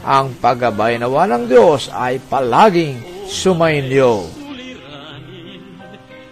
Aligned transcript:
ang 0.00 0.32
paggabay 0.40 0.96
nawa 0.96 1.28
ng 1.28 1.44
Diyos 1.48 1.92
ay 1.92 2.20
palaging 2.24 3.26
sumainyo. 3.28 4.24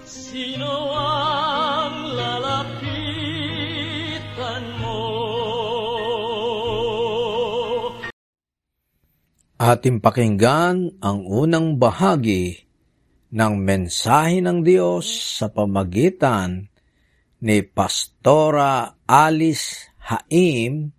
Sino 0.09 0.73
ang 0.97 1.97
lalapitan 2.17 3.33
mo? 4.81 5.01
Ating 9.61 10.01
pakinggan 10.01 10.97
ang 11.05 11.29
unang 11.29 11.77
bahagi 11.77 12.65
ng 13.29 13.55
mensahe 13.61 14.41
ng 14.41 14.65
Diyos 14.65 15.05
sa 15.37 15.53
pamagitan 15.53 16.73
ni 17.45 17.61
Pastora 17.61 18.97
Alice 19.05 19.93
Haim 20.09 20.98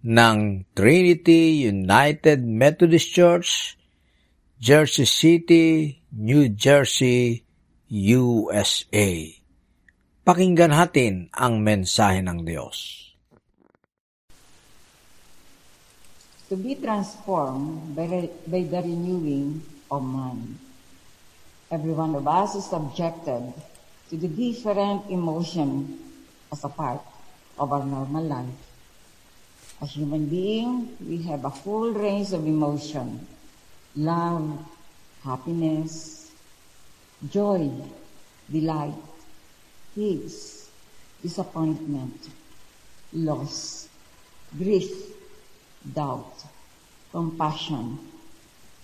ng 0.00 0.64
Trinity 0.72 1.68
United 1.68 2.40
Methodist 2.44 3.12
Church, 3.12 3.76
Jersey 4.56 5.08
City, 5.08 6.00
New 6.16 6.52
Jersey, 6.52 7.44
USA. 7.90 9.08
Pakinggan 10.24 10.72
natin 10.72 11.28
ang 11.32 11.60
mensahe 11.60 12.20
ng 12.24 12.44
Diyos. 12.44 13.00
to 16.50 16.56
be 16.58 16.74
transformed 16.74 17.94
by, 17.94 18.28
by 18.50 18.62
the 18.66 18.82
renewing 18.82 19.62
of 19.88 20.02
mind. 20.02 20.58
Every 21.70 21.92
one 21.92 22.16
of 22.16 22.26
us 22.26 22.56
is 22.56 22.66
subjected 22.66 23.54
to 24.10 24.16
the 24.16 24.26
different 24.26 25.08
emotion 25.08 25.96
as 26.50 26.64
a 26.64 26.68
part 26.68 27.02
of 27.56 27.72
our 27.72 27.86
normal 27.86 28.24
life. 28.24 28.69
As 29.82 29.92
human 29.92 30.26
being, 30.26 30.94
we 31.06 31.22
have 31.22 31.44
a 31.44 31.50
full 31.50 31.92
range 31.92 32.32
of 32.32 32.46
emotion. 32.46 33.26
Love, 33.96 34.58
happiness, 35.24 36.30
joy, 37.30 37.70
delight, 38.50 38.94
peace, 39.94 40.70
disappointment, 41.22 42.28
loss, 43.12 43.88
grief, 44.56 44.90
doubt, 45.94 46.44
compassion, 47.10 47.98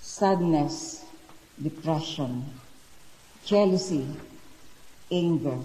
sadness, 0.00 1.04
depression, 1.62 2.44
jealousy, 3.44 4.06
anger, 5.10 5.58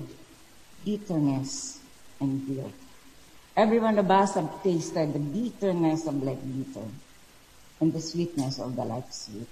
bitterness, 0.84 1.80
and 2.20 2.46
guilt. 2.48 2.81
Every 3.56 3.80
one 3.80 4.00
of 4.00 4.10
us 4.10 4.36
have 4.36 4.64
tasted 4.64 5.12
the 5.12 5.20
bitterness 5.20 6.08
of 6.08 6.24
life 6.24 6.40
bitter 6.40 6.88
and 7.82 7.92
the 7.92 8.00
sweetness 8.00 8.60
of 8.60 8.76
the 8.76 8.86
life 8.86 9.12
sweet. 9.12 9.52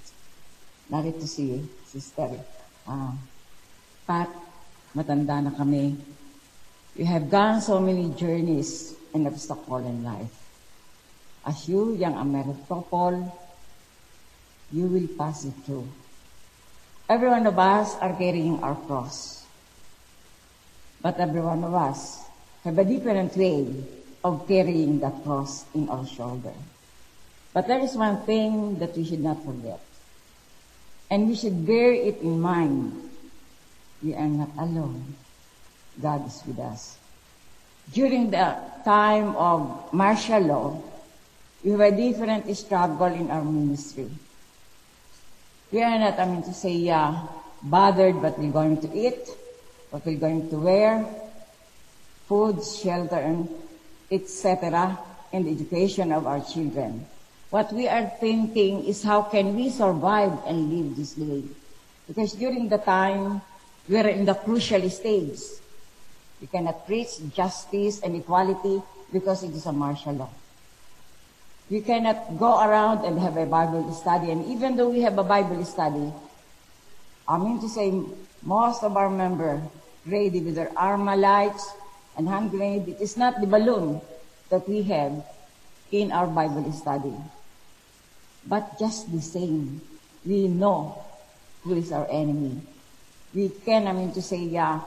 Narito 0.89 1.27
si 1.27 1.59
Sister 1.85 2.31
ah, 2.87 3.11
Pat, 4.07 4.29
matanda 4.95 5.43
na 5.43 5.51
kami. 5.51 5.99
We 6.95 7.03
have 7.05 7.29
gone 7.29 7.59
so 7.61 7.79
many 7.79 8.09
journeys 8.15 8.95
and 9.13 9.27
obstacles 9.27 9.85
in 9.85 10.03
life. 10.03 10.31
As 11.45 11.67
you, 11.67 11.95
young 11.95 12.15
American 12.15 13.31
you 14.71 14.85
will 14.87 15.07
pass 15.17 15.45
it 15.45 15.53
through. 15.65 15.87
Every 17.09 17.27
one 17.27 17.45
of 17.47 17.57
us 17.57 17.97
are 17.99 18.13
carrying 18.13 18.61
our 18.63 18.75
cross. 18.75 19.45
But 21.01 21.17
every 21.17 21.41
one 21.41 21.63
of 21.63 21.73
us 21.73 22.28
have 22.63 22.77
a 22.77 22.83
different 22.83 23.35
way 23.37 23.67
of 24.23 24.47
carrying 24.47 24.99
that 24.99 25.23
cross 25.23 25.65
in 25.73 25.89
our 25.89 26.05
shoulder. 26.05 26.53
But 27.53 27.67
there 27.67 27.79
is 27.79 27.95
one 27.95 28.21
thing 28.23 28.79
that 28.79 28.95
we 28.95 29.05
should 29.05 29.21
not 29.21 29.43
forget. 29.43 29.79
And 31.09 31.27
we 31.27 31.35
should 31.35 31.65
bear 31.65 31.93
it 31.93 32.21
in 32.21 32.39
mind. 32.39 33.09
We 34.03 34.13
are 34.13 34.27
not 34.27 34.51
alone. 34.59 35.15
God 36.01 36.27
is 36.27 36.43
with 36.45 36.59
us. 36.59 36.97
During 37.91 38.29
the 38.29 38.55
time 38.85 39.35
of 39.35 39.91
martial 39.91 40.39
law, 40.41 40.81
we 41.63 41.71
have 41.71 41.81
a 41.81 41.91
different 41.91 42.55
struggle 42.55 43.07
in 43.07 43.31
our 43.31 43.43
ministry. 43.43 44.09
We 45.71 45.81
are 45.81 45.97
not, 45.97 46.19
I 46.19 46.25
mean 46.25 46.43
to 46.43 46.53
say, 46.53 46.87
uh, 46.89 47.15
bothered 47.63 48.15
what 48.15 48.37
we're 48.37 48.51
going 48.51 48.79
to 48.81 48.89
eat, 48.95 49.27
what 49.89 50.05
we're 50.05 50.19
going 50.19 50.49
to 50.49 50.55
wear, 50.55 51.05
food, 52.29 52.61
shelter, 52.63 53.17
etc., 54.11 54.97
and 55.33 55.47
education 55.49 56.11
of 56.13 56.27
our 56.27 56.39
children. 56.45 57.05
What 57.49 57.73
we 57.73 57.87
are 57.87 58.05
thinking 58.21 58.85
is 58.85 59.01
how 59.01 59.23
can 59.23 59.55
we 59.55 59.69
survive 59.73 60.37
and 60.45 60.69
live 60.69 60.95
this 60.95 61.13
day? 61.13 61.43
Because 62.07 62.33
during 62.33 62.69
the 62.69 62.77
time, 62.77 63.41
we 63.89 63.97
are 63.97 64.07
in 64.07 64.25
the 64.25 64.35
crucial 64.35 64.87
stage. 64.89 65.41
We 66.39 66.45
cannot 66.45 66.85
preach 66.85 67.17
justice 67.33 67.99
and 68.01 68.15
equality 68.15 68.81
because 69.11 69.43
it 69.43 69.51
is 69.51 69.65
a 69.65 69.73
martial 69.73 70.13
law. 70.13 70.29
We 71.69 71.81
cannot 71.81 72.37
go 72.37 72.61
around 72.61 73.05
and 73.05 73.19
have 73.19 73.37
a 73.37 73.45
Bible 73.45 73.91
study. 73.93 74.29
And 74.29 74.45
even 74.45 74.77
though 74.77 74.89
we 74.89 75.01
have 75.01 75.17
a 75.17 75.23
Bible 75.23 75.65
study, 75.65 76.13
I 77.27 77.37
mean 77.37 77.59
to 77.61 77.69
say 77.69 77.93
most 78.41 78.83
of 78.83 78.95
our 78.97 79.09
members 79.09 79.61
ready 80.05 80.39
with 80.39 80.55
their 80.55 80.69
Armalite 80.77 81.61
and 82.19 82.27
hand 82.27 82.51
grenade, 82.51 82.83
it 82.83 82.99
is 82.99 83.15
not 83.15 83.39
the 83.39 83.47
balloon 83.47 84.03
that 84.51 84.67
we 84.67 84.83
have 84.83 85.23
in 85.89 86.11
our 86.11 86.27
Bible 86.27 86.67
study. 86.75 87.15
But 88.43 88.75
just 88.75 89.07
the 89.07 89.23
same, 89.23 89.79
we 90.27 90.51
know 90.51 90.99
who 91.63 91.79
is 91.79 91.95
our 91.95 92.11
enemy. 92.11 92.59
We 93.33 93.47
can, 93.63 93.87
I 93.87 93.93
mean 93.93 94.11
to 94.11 94.21
say, 94.21 94.43
yeah, 94.51 94.83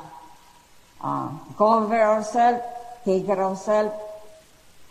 uh, 1.00 1.32
cover 1.56 1.96
ourselves, 1.96 2.60
take 3.02 3.24
care 3.24 3.40
ourselves, 3.40 3.96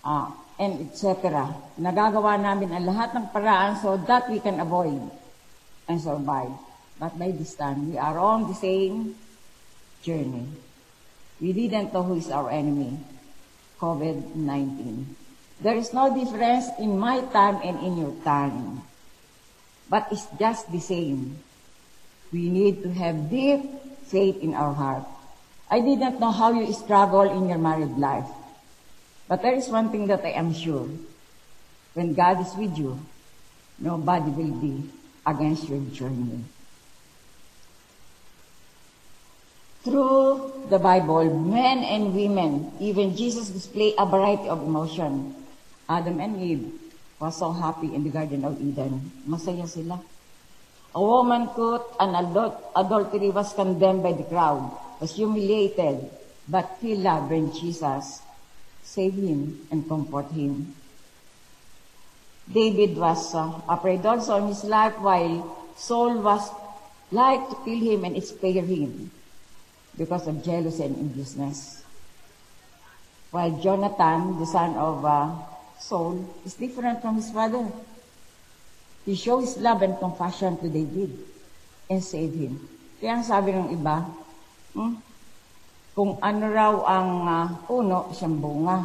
uh, 0.03 0.31
and 0.57 0.89
etc. 0.89 1.45
Nagagawa 1.77 2.41
namin 2.41 2.73
ang 2.73 2.89
lahat 2.89 3.13
ng 3.21 3.29
paraan 3.29 3.77
so 3.77 4.01
that 4.09 4.25
we 4.33 4.41
can 4.41 4.57
avoid 4.57 4.97
and 5.85 6.01
survive. 6.01 6.57
But 6.97 7.17
by 7.21 7.37
this 7.37 7.53
time, 7.53 7.94
we 7.94 8.01
are 8.01 8.17
on 8.17 8.49
the 8.49 8.57
same 8.57 9.13
journey. 10.01 10.70
We 11.41 11.53
didn't 11.53 11.91
know 11.91 12.03
who 12.03 12.21
is 12.21 12.29
our 12.29 12.53
enemy, 12.53 13.01
COVID-19. 13.81 15.05
There 15.59 15.75
is 15.75 15.89
no 15.91 16.13
difference 16.13 16.69
in 16.77 17.01
my 17.01 17.21
time 17.33 17.57
and 17.65 17.81
in 17.81 17.97
your 17.97 18.13
time. 18.21 18.85
But 19.89 20.07
it's 20.13 20.29
just 20.38 20.71
the 20.71 20.79
same. 20.79 21.41
We 22.31 22.47
need 22.47 22.83
to 22.83 22.93
have 22.93 23.29
deep 23.29 23.65
faith 24.05 24.38
in 24.38 24.53
our 24.53 24.73
heart. 24.73 25.03
I 25.69 25.81
did 25.81 25.99
not 25.99 26.19
know 26.19 26.31
how 26.31 26.53
you 26.53 26.71
struggle 26.73 27.25
in 27.25 27.49
your 27.49 27.57
married 27.57 27.97
life. 27.97 28.29
But 29.27 29.41
there 29.41 29.55
is 29.55 29.67
one 29.67 29.89
thing 29.89 30.07
that 30.07 30.23
I 30.23 30.37
am 30.37 30.53
sure. 30.53 30.87
When 31.94 32.13
God 32.13 32.45
is 32.45 32.53
with 32.53 32.77
you, 32.77 32.99
nobody 33.79 34.29
will 34.29 34.55
be 34.61 34.89
against 35.25 35.67
your 35.67 35.81
journey. 35.89 36.45
Through 39.81 40.69
the 40.69 40.78
Bible, 40.78 41.25
men 41.42 41.81
and 41.81 42.13
women, 42.13 42.69
even 42.80 43.18
Jesus 43.18 43.50
displayed 43.50 43.95
a 43.98 44.06
variety 44.06 44.45
of 44.45 44.62
emotion. 44.62 45.33
Adam 45.89 46.22
and 46.22 46.38
Eve 46.38 46.69
was 47.18 47.42
so 47.42 47.51
happy 47.51 47.89
in 47.89 48.04
the 48.04 48.13
Garden 48.13 48.45
of 48.45 48.62
Eden. 48.62 49.10
Masaya 49.25 49.66
sila. 49.66 49.98
A 50.94 51.01
woman 51.01 51.48
caught 51.57 51.98
an 52.00 52.13
adult, 52.13 52.62
adultery 52.75 53.31
was 53.31 53.54
condemned 53.54 54.04
by 54.04 54.13
the 54.13 54.22
crowd, 54.22 54.69
was 55.01 55.16
humiliated, 55.16 56.12
but 56.48 56.78
he 56.80 56.94
loved 56.94 57.31
when 57.31 57.50
Jesus 57.51 58.22
saved 58.83 59.18
him 59.18 59.66
and 59.72 59.89
comfort 59.89 60.30
him. 60.30 60.75
David 62.45 62.98
was 62.98 63.33
uh, 63.33 63.50
afraid 63.68 64.06
also 64.06 64.38
in 64.38 64.54
his 64.54 64.63
life 64.63 64.94
while 65.00 65.57
Saul 65.75 66.22
was 66.22 66.51
like 67.10 67.50
to 67.50 67.56
kill 67.66 67.81
him 67.81 68.06
and 68.06 68.22
spare 68.24 68.62
him 68.62 69.10
because 69.97 70.27
of 70.27 70.43
jealousy 70.43 70.83
and 70.83 70.97
enviousness. 70.97 71.83
While 73.31 73.51
Jonathan, 73.63 74.39
the 74.39 74.45
son 74.45 74.75
of 74.75 75.05
uh, 75.05 75.31
Saul, 75.79 76.19
is 76.45 76.55
different 76.55 77.01
from 77.01 77.15
his 77.15 77.31
father. 77.31 77.63
He 79.05 79.15
showed 79.15 79.41
his 79.41 79.57
love 79.57 79.81
and 79.81 79.97
compassion 79.97 80.57
to 80.59 80.67
David 80.69 81.15
and 81.89 82.03
saved 82.03 82.35
him. 82.35 82.59
Kaya 82.99 83.17
ang 83.17 83.25
sabi 83.25 83.55
ng 83.55 83.73
iba, 83.73 84.05
hmm, 84.77 84.93
kung 85.91 86.21
ano 86.21 86.44
raw 86.47 86.73
ang 86.85 87.09
uh, 87.27 87.47
puno, 87.67 88.13
siyang 88.15 88.37
bunga. 88.39 88.77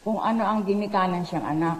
Kung 0.00 0.18
ano 0.18 0.42
ang 0.42 0.64
ginikanan 0.64 1.22
siyang 1.22 1.46
anak. 1.46 1.78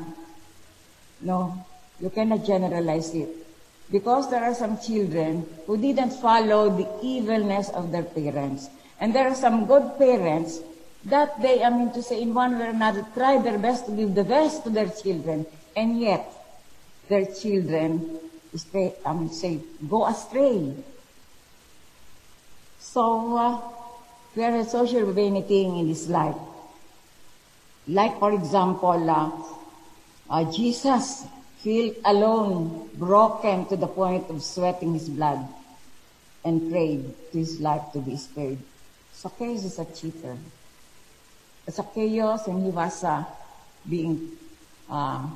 No, 1.25 1.57
you 1.99 2.13
cannot 2.13 2.45
generalize 2.45 3.15
it. 3.17 3.50
Because 3.91 4.31
there 4.31 4.45
are 4.45 4.55
some 4.55 4.79
children 4.79 5.47
who 5.67 5.77
didn't 5.77 6.11
follow 6.11 6.71
the 6.71 6.89
evilness 7.03 7.71
of 7.71 7.91
their 7.91 8.05
parents. 8.05 8.69
And 9.01 9.15
there 9.15 9.29
are 9.29 9.35
some 9.35 9.67
good 9.67 9.99
parents 9.99 10.61
that 11.07 11.41
they, 11.41 11.65
I 11.65 11.71
mean 11.71 11.93
to 11.93 12.03
say, 12.03 12.23
in 12.23 12.35
one 12.35 12.59
way 12.59 12.67
or 12.67 12.71
another, 12.71 13.07
try 13.15 13.41
their 13.41 13.59
best 13.59 13.87
to 13.87 13.93
give 13.93 14.15
the 14.15 14.25
best 14.25 14.65
to 14.65 14.71
their 14.71 14.89
children. 14.89 15.47
And 15.75 16.01
yet, 16.01 16.31
their 17.09 17.27
children, 17.27 18.19
stay, 18.55 18.95
I 19.05 19.13
mean 19.13 19.31
say, 19.31 19.61
go 19.89 20.07
astray. 20.07 20.75
So, 22.79 23.37
uh, 23.37 23.61
we 24.37 24.45
are 24.45 24.57
a 24.57 24.65
social 24.65 25.13
being 25.13 25.37
in 25.79 25.89
this 25.89 26.09
life. 26.09 26.37
Like, 27.89 28.19
for 28.19 28.33
example, 28.33 29.11
uh, 29.11 29.31
uh, 30.31 30.53
Jesus 30.53 31.25
felt 31.63 31.97
alone, 32.05 32.91
broken 32.95 33.67
to 33.67 33.77
the 33.77 33.87
point 33.87 34.29
of 34.31 34.43
sweating 34.43 34.95
his 34.95 35.09
blood, 35.09 35.47
and 36.45 36.71
prayed 36.71 37.05
to 37.33 37.39
his 37.39 37.61
life 37.61 37.93
to 37.93 37.99
be 37.99 38.17
spared. 38.17 38.59
Zacchaeus 39.15 39.65
is 39.65 39.79
a 39.79 39.85
cheater. 39.85 40.37
Zacchaeus, 41.69 42.47
and 42.47 42.65
he 42.65 42.71
was 42.71 43.05
uh, 43.05 43.25
being, 43.89 44.31
uh, 44.89 45.27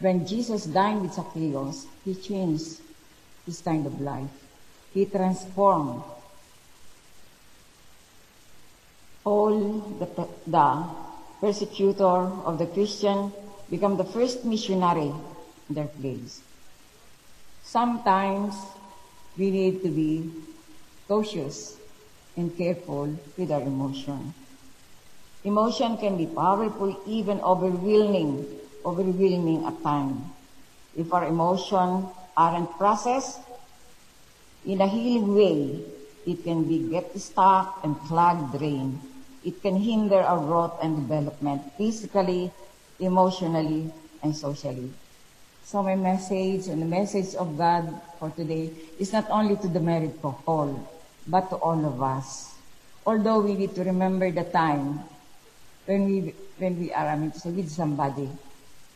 when 0.00 0.26
Jesus 0.26 0.66
dined 0.66 1.02
with 1.02 1.14
Zacchaeus, 1.14 1.86
he 2.04 2.14
changed 2.14 2.80
his 3.46 3.60
kind 3.60 3.86
of 3.86 4.00
life. 4.00 4.30
He 4.92 5.06
transformed 5.06 6.02
all 9.24 9.80
the, 9.98 10.28
the 10.46 10.84
persecutor 11.40 12.26
of 12.44 12.58
the 12.58 12.66
Christian 12.66 13.32
become 13.70 13.96
the 13.96 14.04
first 14.04 14.44
missionary 14.44 15.12
their 15.70 15.86
place. 15.86 16.42
Sometimes 17.62 18.54
we 19.38 19.50
need 19.50 19.82
to 19.82 19.88
be 19.88 20.30
cautious 21.06 21.78
and 22.36 22.56
careful 22.56 23.18
with 23.36 23.50
our 23.50 23.62
emotion. 23.62 24.34
Emotion 25.44 25.96
can 25.96 26.16
be 26.16 26.26
powerful, 26.26 27.02
even 27.06 27.40
overwhelming, 27.40 28.46
overwhelming 28.84 29.64
at 29.64 29.82
times. 29.82 30.20
If 30.96 31.12
our 31.12 31.26
emotions 31.26 32.06
aren't 32.36 32.76
processed 32.76 33.40
in 34.66 34.80
a 34.80 34.86
healing 34.88 35.34
way, 35.34 35.84
it 36.26 36.44
can 36.44 36.64
be 36.68 36.90
get 36.90 37.16
stuck 37.18 37.80
and 37.82 37.98
clog 38.00 38.58
drain. 38.58 39.00
It 39.44 39.62
can 39.62 39.76
hinder 39.76 40.20
our 40.20 40.38
growth 40.38 40.78
and 40.82 40.96
development 41.08 41.62
physically, 41.78 42.52
emotionally, 42.98 43.90
and 44.22 44.36
socially. 44.36 44.92
So 45.70 45.84
my 45.86 45.94
message 45.94 46.66
and 46.66 46.82
the 46.82 46.90
message 46.90 47.38
of 47.38 47.54
God 47.54 47.94
for 48.18 48.34
today 48.34 48.74
is 48.98 49.12
not 49.12 49.30
only 49.30 49.54
to 49.54 49.68
the 49.70 49.78
married 49.78 50.18
couple, 50.20 50.74
but 51.30 51.46
to 51.50 51.62
all 51.62 51.78
of 51.86 52.02
us. 52.02 52.58
Although 53.06 53.38
we 53.38 53.54
need 53.54 53.78
to 53.78 53.84
remember 53.86 54.32
the 54.34 54.42
time 54.50 54.98
when 55.86 56.10
we 56.10 56.34
when 56.58 56.74
we 56.74 56.90
are 56.90 57.06
I 57.06 57.14
mean, 57.14 57.30
with 57.30 57.70
somebody, 57.70 58.26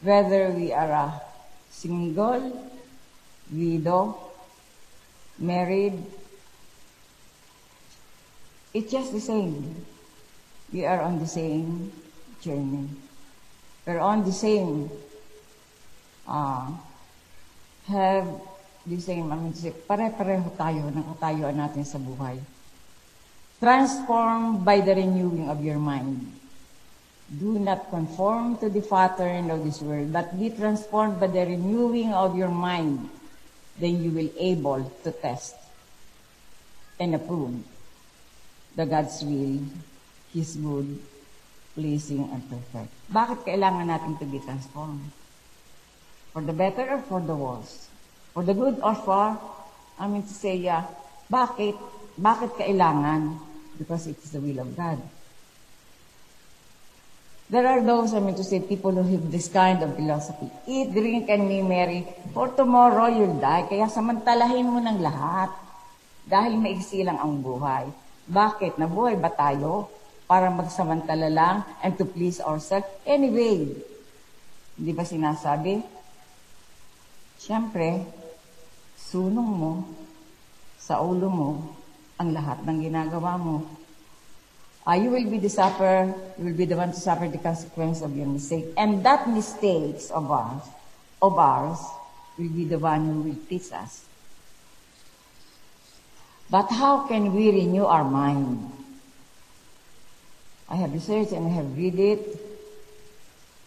whether 0.03 0.51
we 0.51 0.73
are 0.75 0.91
a 0.91 1.23
single, 1.71 2.43
widow, 3.55 4.19
married, 5.39 5.95
it's 8.75 8.91
just 8.91 9.13
the 9.13 9.23
same. 9.23 9.87
We 10.73 10.85
are 10.87 11.07
on 11.07 11.21
the 11.21 11.31
same 11.31 11.93
journey. 12.43 12.91
We're 13.87 14.03
on 14.03 14.25
the 14.27 14.35
same, 14.35 14.91
uh, 16.27 16.71
have 17.89 18.29
the 18.87 19.01
same, 19.01 19.33
I 19.33 19.37
mean, 19.37 19.53
pare-pareho 19.89 20.49
tayo 20.57 20.93
ng 20.93 21.05
katayuan 21.17 21.57
natin 21.57 21.85
sa 21.85 21.97
buhay. 21.97 22.37
Transformed 23.61 24.61
by 24.61 24.85
the 24.85 24.93
renewing 24.93 25.49
of 25.49 25.65
your 25.65 25.81
mind. 25.81 26.21
Do 27.33 27.57
not 27.57 27.89
conform 27.89 28.61
to 28.61 28.69
the 28.69 28.85
pattern 28.85 29.49
of 29.49 29.65
this 29.65 29.81
world, 29.81 30.13
but 30.13 30.37
be 30.37 30.53
transformed 30.53 31.17
by 31.17 31.33
the 31.33 31.57
renewing 31.57 32.13
of 32.13 32.37
your 32.37 32.53
mind. 32.53 33.09
Then 33.81 34.05
you 34.05 34.13
will 34.13 34.29
able 34.37 34.85
to 34.85 35.11
test 35.11 35.57
and 37.01 37.17
approve 37.17 37.65
the 38.77 38.85
God's 38.85 39.25
will, 39.25 39.65
His 40.31 40.61
good, 40.61 41.01
pleasing, 41.73 42.29
and 42.29 42.43
perfect. 42.47 42.93
Bakit 43.11 43.39
kailangan 43.49 43.89
natin 43.89 44.21
to 44.21 44.27
be 44.29 44.39
transformed? 44.45 45.09
For 46.35 46.43
the 46.43 46.53
better 46.53 46.99
or 46.99 47.01
for 47.07 47.23
the 47.23 47.39
worse? 47.39 47.87
For 48.35 48.43
the 48.43 48.59
good 48.59 48.83
or 48.83 48.99
for, 48.99 49.39
I 49.95 50.11
mean 50.11 50.27
to 50.27 50.35
say, 50.35 50.59
uh, 50.67 50.83
bakit? 51.31 51.79
Bakit 52.19 52.59
kailangan? 52.59 53.39
Because 53.79 54.11
it 54.11 54.19
is 54.19 54.35
the 54.35 54.43
will 54.43 54.59
of 54.59 54.75
God. 54.75 54.99
There 57.47 57.63
are 57.63 57.79
those, 57.79 58.19
I 58.19 58.21
mean 58.25 58.35
to 58.35 58.43
say, 58.43 58.59
people 58.59 58.91
who 58.91 59.07
have 59.07 59.31
this 59.31 59.47
kind 59.47 59.79
of 59.87 59.95
philosophy. 59.95 60.51
Eat, 60.67 60.91
drink, 60.91 61.31
and 61.31 61.47
be 61.47 61.63
merry. 61.63 62.03
For 62.35 62.51
tomorrow, 62.51 63.07
you'll 63.07 63.39
die. 63.39 63.71
Kaya 63.71 63.87
samantalahin 63.87 64.67
mo 64.67 64.83
ng 64.83 64.99
lahat. 64.99 65.55
Dahil 66.27 66.59
maigsi 66.59 67.07
lang 67.07 67.23
ang 67.23 67.39
buhay. 67.47 67.87
Bakit? 68.27 68.83
Nabuhay 68.83 69.15
ba 69.23 69.31
tayo? 69.31 69.87
Para 70.27 70.51
magsamantala 70.51 71.31
lang 71.31 71.63
and 71.79 71.95
to 71.95 72.03
please 72.03 72.43
ourselves? 72.43 72.91
Anyway, 73.07 73.71
hindi 74.75 74.91
ba 74.91 75.07
sinasabi? 75.07 75.85
Siyempre, 77.45 78.09
sunong 78.97 79.51
mo 79.53 79.73
sa 80.81 81.05
ulo 81.05 81.29
mo 81.29 81.51
ang 82.17 82.33
lahat 82.33 82.65
ng 82.65 82.89
ginagawa 82.89 83.37
mo. 83.37 83.69
Uh, 84.89 84.97
you 84.97 85.13
will 85.13 85.29
be 85.29 85.37
the 85.37 85.53
sufferer, 85.53 86.09
you 86.41 86.49
will 86.49 86.57
be 86.57 86.65
the 86.65 86.73
one 86.73 86.89
to 86.89 86.97
suffer 86.97 87.29
the 87.29 87.37
consequence 87.37 88.01
of 88.01 88.17
your 88.17 88.25
mistake. 88.25 88.65
And 88.81 89.05
that 89.05 89.29
mistakes 89.29 90.09
of 90.09 90.33
ours, 90.33 90.65
of 91.21 91.37
ours, 91.37 91.85
will 92.41 92.49
be 92.49 92.65
the 92.65 92.81
one 92.81 93.13
who 93.13 93.21
will 93.29 93.41
teach 93.45 93.69
us. 93.77 94.09
But 96.49 96.73
how 96.73 97.05
can 97.05 97.37
we 97.37 97.53
renew 97.53 97.85
our 97.85 98.09
mind? 98.09 98.73
I 100.73 100.81
have 100.81 100.97
researched 100.97 101.37
and 101.37 101.45
I 101.45 101.61
have 101.61 101.77
read 101.77 102.01
it. 102.01 102.54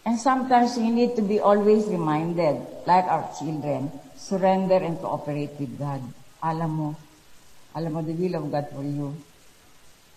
And 0.07 0.15
sometimes 0.15 0.79
we 0.79 0.87
need 0.87 1.19
to 1.19 1.21
be 1.21 1.43
always 1.43 1.83
reminded, 1.91 2.63
like 2.87 3.03
our 3.11 3.27
children, 3.35 3.91
surrender 4.15 4.79
and 4.79 4.95
cooperate 5.03 5.59
with 5.59 5.75
God. 5.75 5.99
Alam 6.39 6.71
mo, 6.71 6.89
alam 7.75 7.91
mo 7.91 7.99
the 7.99 8.15
will 8.15 8.39
of 8.39 8.47
God 8.47 8.71
for 8.71 8.87
you. 8.87 9.11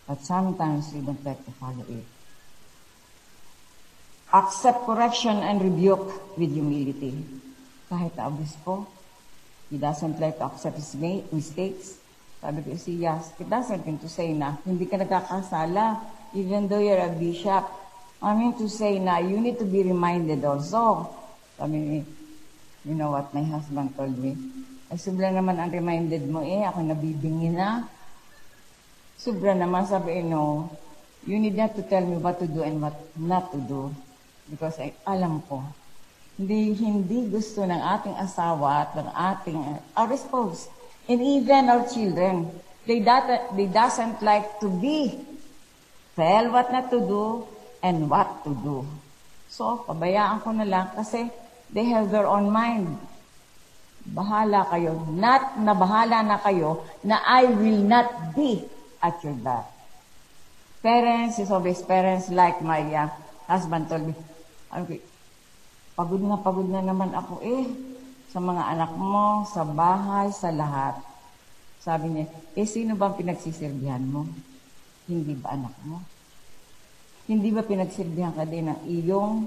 But 0.07 0.23
sometimes 0.23 0.95
we 0.95 1.03
don't 1.03 1.19
like 1.27 1.43
to 1.43 1.51
follow 1.59 1.83
it. 1.91 2.07
Accept 4.31 4.87
correction 4.87 5.43
and 5.43 5.59
rebuke 5.59 6.39
with 6.39 6.55
humility. 6.55 7.27
Kahit 7.91 8.15
na 8.15 8.31
obispo, 8.31 8.87
he 9.75 9.79
doesn't 9.83 10.23
like 10.23 10.39
to 10.39 10.55
accept 10.55 10.79
his 10.79 10.95
mistakes. 11.35 11.99
Sabi 12.39 12.63
ko, 12.63 12.79
si 12.79 12.95
Yas, 13.03 13.35
it 13.43 13.51
doesn't 13.51 13.83
mean 13.83 13.99
to 13.99 14.07
say 14.07 14.39
na 14.39 14.55
hindi 14.63 14.87
ka 14.87 15.03
nagkakasala, 15.03 15.99
even 16.39 16.71
though 16.71 16.79
you're 16.79 17.03
a 17.03 17.11
bishop. 17.11 17.80
I 18.21 18.37
mean 18.37 18.53
to 18.61 18.69
say 18.69 19.01
na 19.01 19.17
you 19.17 19.41
need 19.41 19.57
to 19.57 19.65
be 19.65 19.81
reminded 19.81 20.45
also. 20.45 21.09
Sabi 21.57 21.77
ni, 21.81 21.99
you 22.85 22.93
know 22.93 23.17
what 23.17 23.33
my 23.33 23.41
husband 23.49 23.97
told 23.97 24.13
me? 24.13 24.37
Ay, 24.93 25.01
sobra 25.01 25.33
naman 25.33 25.57
ang 25.57 25.73
reminded 25.73 26.29
mo 26.29 26.45
eh, 26.45 26.61
ako 26.69 26.85
nabibingi 26.85 27.49
na. 27.49 27.89
Sobra 29.17 29.57
naman, 29.57 29.89
sabi, 29.89 30.21
eh, 30.21 30.25
no, 30.25 30.69
you 31.25 31.41
need 31.41 31.57
not 31.57 31.73
to 31.77 31.85
tell 31.85 32.05
me 32.05 32.21
what 32.21 32.37
to 32.41 32.49
do 32.49 32.61
and 32.61 32.81
what 32.81 32.97
not 33.17 33.53
to 33.53 33.61
do. 33.61 33.89
Because 34.53 34.77
I, 34.81 34.93
alam 35.09 35.41
ko, 35.49 35.65
hindi, 36.37 36.77
hindi 36.77 37.29
gusto 37.29 37.65
ng 37.65 37.81
ating 37.81 38.17
asawa 38.17 38.89
at 38.89 38.91
ng 38.97 39.11
ating, 39.13 39.61
our 39.97 40.13
spouse, 40.17 40.69
and 41.09 41.21
even 41.21 41.69
our 41.69 41.85
children, 41.89 42.49
they, 42.85 43.01
that, 43.05 43.53
they 43.57 43.69
doesn't 43.69 44.21
like 44.21 44.61
to 44.61 44.69
be 44.69 45.21
tell 46.17 46.53
what 46.53 46.73
not 46.73 46.91
to 46.91 47.01
do 47.01 47.47
and 47.81 48.09
what 48.09 48.45
to 48.45 48.53
do. 48.61 48.85
So, 49.51 49.83
pabayaan 49.89 50.45
ko 50.47 50.55
na 50.55 50.65
lang 50.69 50.87
kasi 50.95 51.27
they 51.75 51.85
have 51.91 52.13
their 52.15 52.29
own 52.29 52.49
mind. 52.53 52.87
Bahala 54.07 54.65
kayo. 54.71 55.05
Not 55.11 55.61
na 55.61 55.75
bahala 55.75 56.23
na 56.25 56.39
kayo 56.41 56.87
na 57.05 57.21
I 57.27 57.51
will 57.51 57.83
not 57.85 58.33
be 58.33 58.65
at 59.03 59.21
your 59.27 59.37
back. 59.37 59.69
Parents 60.81 61.37
is 61.37 61.53
always 61.53 61.85
parents 61.85 62.33
like 62.33 62.65
my 62.65 62.81
uh, 62.95 63.13
husband 63.45 63.91
told 63.91 64.09
me, 64.09 64.15
okay, 64.73 65.05
pagod 65.93 66.25
na 66.25 66.41
pagod 66.41 66.65
na 66.73 66.81
naman 66.81 67.13
ako 67.13 67.45
eh 67.45 67.69
sa 68.33 68.39
mga 68.41 68.63
anak 68.79 68.93
mo, 68.97 69.45
sa 69.51 69.67
bahay, 69.67 70.33
sa 70.33 70.49
lahat. 70.49 70.97
Sabi 71.83 72.07
niya, 72.15 72.27
eh 72.57 72.65
sino 72.65 72.95
ba 72.95 73.11
ang 73.11 73.19
pinagsisilbihan 73.19 74.01
mo? 74.07 74.25
Hindi 75.11 75.35
ba 75.37 75.53
anak 75.59 75.75
mo? 75.85 76.01
Hindi 77.31 77.55
ba 77.55 77.63
pinagsilbihan 77.63 78.35
ka 78.35 78.43
din 78.43 78.75
ng 78.75 78.91
iyong 78.91 79.47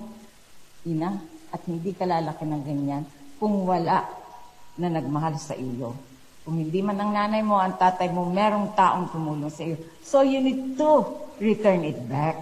ina 0.87 1.19
at 1.51 1.67
hindi 1.67 1.91
ka 1.91 2.07
lalaki 2.07 2.47
ng 2.47 2.63
ganyan 2.63 3.03
kung 3.35 3.67
wala 3.67 4.07
na 4.79 4.87
nagmahal 4.87 5.35
sa 5.35 5.51
iyo? 5.51 5.91
Kung 6.47 6.63
hindi 6.63 6.79
man 6.79 6.95
ang 6.95 7.11
nanay 7.11 7.43
mo, 7.43 7.59
ang 7.59 7.75
tatay 7.75 8.07
mo, 8.07 8.23
merong 8.31 8.71
taong 8.71 9.11
tumulong 9.11 9.51
sa 9.51 9.67
iyo. 9.67 9.75
So 9.99 10.23
you 10.23 10.39
need 10.39 10.79
to 10.79 11.11
return 11.43 11.83
it 11.83 11.99
back. 12.07 12.39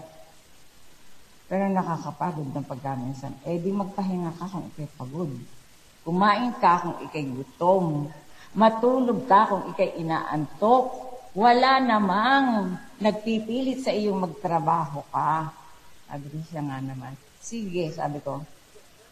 Pero 1.49 1.65
nakakapagod 1.73 2.53
ng 2.53 2.65
pagkaminsan. 2.69 3.41
Eh 3.41 3.57
di 3.57 3.73
magpahinga 3.73 4.37
ka 4.37 4.45
kung 4.45 4.69
ikay 4.69 4.93
pagod. 4.93 5.33
Kumain 6.05 6.53
ka 6.61 6.85
kung 6.85 6.97
ikay 7.09 7.25
gutom. 7.25 8.13
Matulog 8.53 9.25
ka 9.25 9.49
kung 9.49 9.73
ikay 9.73 9.97
inaantok. 10.05 11.10
Wala 11.31 11.79
namang 11.79 12.75
nagpipilit 12.99 13.87
sa 13.87 13.95
iyong 13.95 14.19
magtrabaho 14.19 14.99
ka. 15.15 15.47
Sabi 16.11 16.27
siya 16.51 16.59
nga 16.59 16.83
naman, 16.83 17.15
sige, 17.39 17.87
sabi 17.95 18.19
ko, 18.19 18.43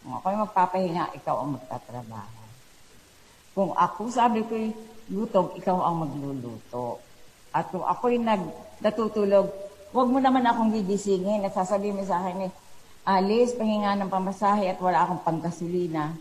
kung 0.03 0.13
ako'y 0.19 0.35
magpapahinga, 0.35 1.15
ikaw 1.15 1.39
ang 1.39 1.55
magtatrabaho. 1.55 2.43
Kung 3.55 3.71
ako, 3.71 4.11
sabi 4.11 4.43
ko, 4.43 4.51
gutom, 5.07 5.55
ikaw 5.63 5.79
ang 5.79 5.95
magluluto. 6.03 6.99
At 7.55 7.71
kung 7.71 7.87
ako'y 7.87 8.19
nag, 8.19 8.43
natutulog, 8.83 9.47
huwag 9.95 10.11
mo 10.11 10.19
naman 10.19 10.43
akong 10.43 10.75
gigisingin 10.75 11.47
at 11.47 11.55
sasabihin 11.55 11.97
mo 11.97 12.03
sa 12.03 12.19
akin 12.19 12.51
eh, 12.51 12.53
alis, 13.07 13.55
pahinga 13.55 13.95
ng 13.95 14.11
pamasahe 14.11 14.67
at 14.67 14.79
wala 14.83 15.07
akong 15.07 15.23
panggasolina. 15.23 16.19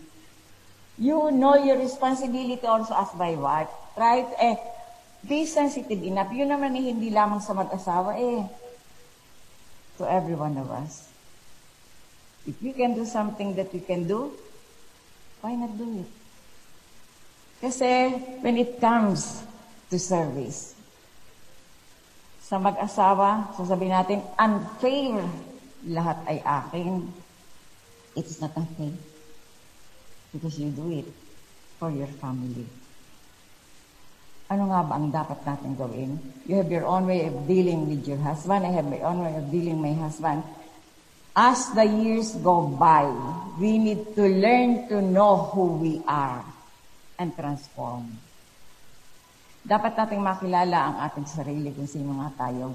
You 0.95 1.27
know 1.35 1.59
your 1.59 1.75
responsibility 1.75 2.63
also 2.63 2.95
as 2.95 3.11
my 3.19 3.35
wife. 3.35 3.71
Right? 3.99 4.27
Eh, 4.39 4.55
be 5.25 5.43
sensitive 5.43 5.99
enough. 6.03 6.31
Yun 6.31 6.49
naman 6.51 6.75
eh, 6.79 6.91
hindi 6.91 7.11
lamang 7.11 7.43
sa 7.43 7.51
mag-asawa 7.51 8.15
eh. 8.15 8.43
To 9.99 10.07
every 10.07 10.35
one 10.35 10.55
of 10.55 10.71
us. 10.71 11.11
If 12.47 12.55
we 12.63 12.71
can 12.71 12.95
do 12.95 13.03
something 13.03 13.53
that 13.59 13.69
we 13.75 13.83
can 13.83 14.07
do, 14.07 14.31
why 15.43 15.55
not 15.59 15.75
do 15.75 16.05
it? 16.05 16.09
Kasi 17.59 18.15
when 18.39 18.55
it 18.55 18.79
comes 18.79 19.43
to 19.91 19.99
service, 19.99 20.79
sa 22.49 22.57
mag-asawa, 22.57 23.53
sasabihin 23.53 23.93
natin, 23.93 24.19
unfair, 24.33 25.21
lahat 25.85 26.17
ay 26.25 26.41
akin. 26.41 27.05
It's 28.17 28.41
not 28.41 28.57
unfair. 28.57 28.95
Because 30.33 30.57
you 30.57 30.73
do 30.73 30.89
it 30.89 31.05
for 31.77 31.93
your 31.93 32.09
family. 32.17 32.65
Ano 34.49 34.65
nga 34.73 34.81
ba 34.81 34.97
ang 34.97 35.13
dapat 35.13 35.45
natin 35.45 35.77
gawin? 35.77 36.17
You 36.49 36.57
have 36.57 36.73
your 36.73 36.89
own 36.89 37.05
way 37.05 37.29
of 37.29 37.45
dealing 37.45 37.85
with 37.85 38.01
your 38.09 38.17
husband. 38.17 38.65
I 38.65 38.73
have 38.73 38.89
my 38.89 38.97
own 39.05 39.21
way 39.21 39.37
of 39.37 39.45
dealing 39.53 39.77
my 39.77 39.93
husband. 39.93 40.41
As 41.37 41.69
the 41.77 41.85
years 41.85 42.33
go 42.41 42.65
by, 42.65 43.05
we 43.61 43.77
need 43.77 44.17
to 44.17 44.25
learn 44.25 44.89
to 44.89 45.05
know 45.05 45.53
who 45.53 45.77
we 45.77 46.01
are 46.09 46.41
and 47.21 47.29
transform. 47.37 48.09
Dapat 49.61 49.93
nating 49.93 50.25
makilala 50.25 50.77
ang 50.81 50.95
ating 51.05 51.29
sarili 51.29 51.69
kung 51.69 51.85
sino 51.85 52.17
nga 52.17 52.49
tayo. 52.49 52.73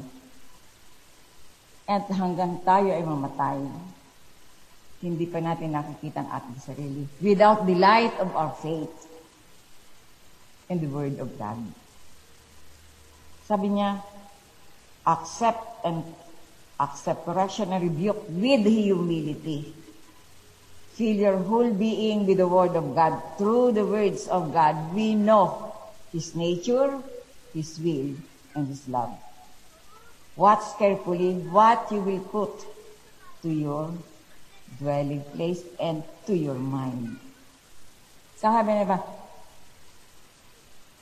At 1.91 2.07
hanggang 2.07 2.63
tayo 2.63 2.95
ay 2.95 3.03
mamatay, 3.03 3.59
hindi 5.03 5.27
pa 5.27 5.43
natin 5.43 5.75
nakikita 5.75 6.23
ang 6.23 6.31
ating 6.39 6.59
sarili 6.63 7.03
without 7.19 7.67
the 7.67 7.75
light 7.75 8.15
of 8.23 8.31
our 8.39 8.55
faith 8.63 9.11
in 10.69 10.81
the 10.81 10.89
Word 10.89 11.19
of 11.19 11.39
God. 11.39 11.59
Sabi 13.45 13.69
niya, 13.69 14.01
accept 15.07 15.85
and 15.85 16.03
accept 16.81 17.25
correction 17.25 17.73
and 17.73 17.85
rebuke 17.85 18.25
with 18.29 18.65
humility. 18.65 19.75
Fill 20.95 21.17
your 21.17 21.39
whole 21.39 21.73
being 21.75 22.27
with 22.27 22.39
the 22.39 22.49
Word 22.49 22.77
of 22.77 22.95
God. 22.95 23.21
Through 23.37 23.73
the 23.73 23.85
words 23.85 24.29
of 24.29 24.53
God, 24.53 24.95
we 24.95 25.15
know 25.15 25.75
His 26.13 26.35
nature, 26.35 27.03
His 27.53 27.79
will, 27.79 28.15
and 28.55 28.69
His 28.69 28.89
love. 28.89 29.13
Watch 30.37 30.79
carefully 30.79 31.35
what 31.35 31.91
you 31.93 32.01
will 32.01 32.21
put 32.21 32.65
to 33.43 33.51
your 33.51 33.93
dwelling 34.79 35.23
place 35.35 35.63
and 35.79 36.03
to 36.27 36.35
your 36.35 36.59
mind. 36.59 37.19
Sabi 38.39 38.73
na 38.73 38.85
ba, 38.85 38.99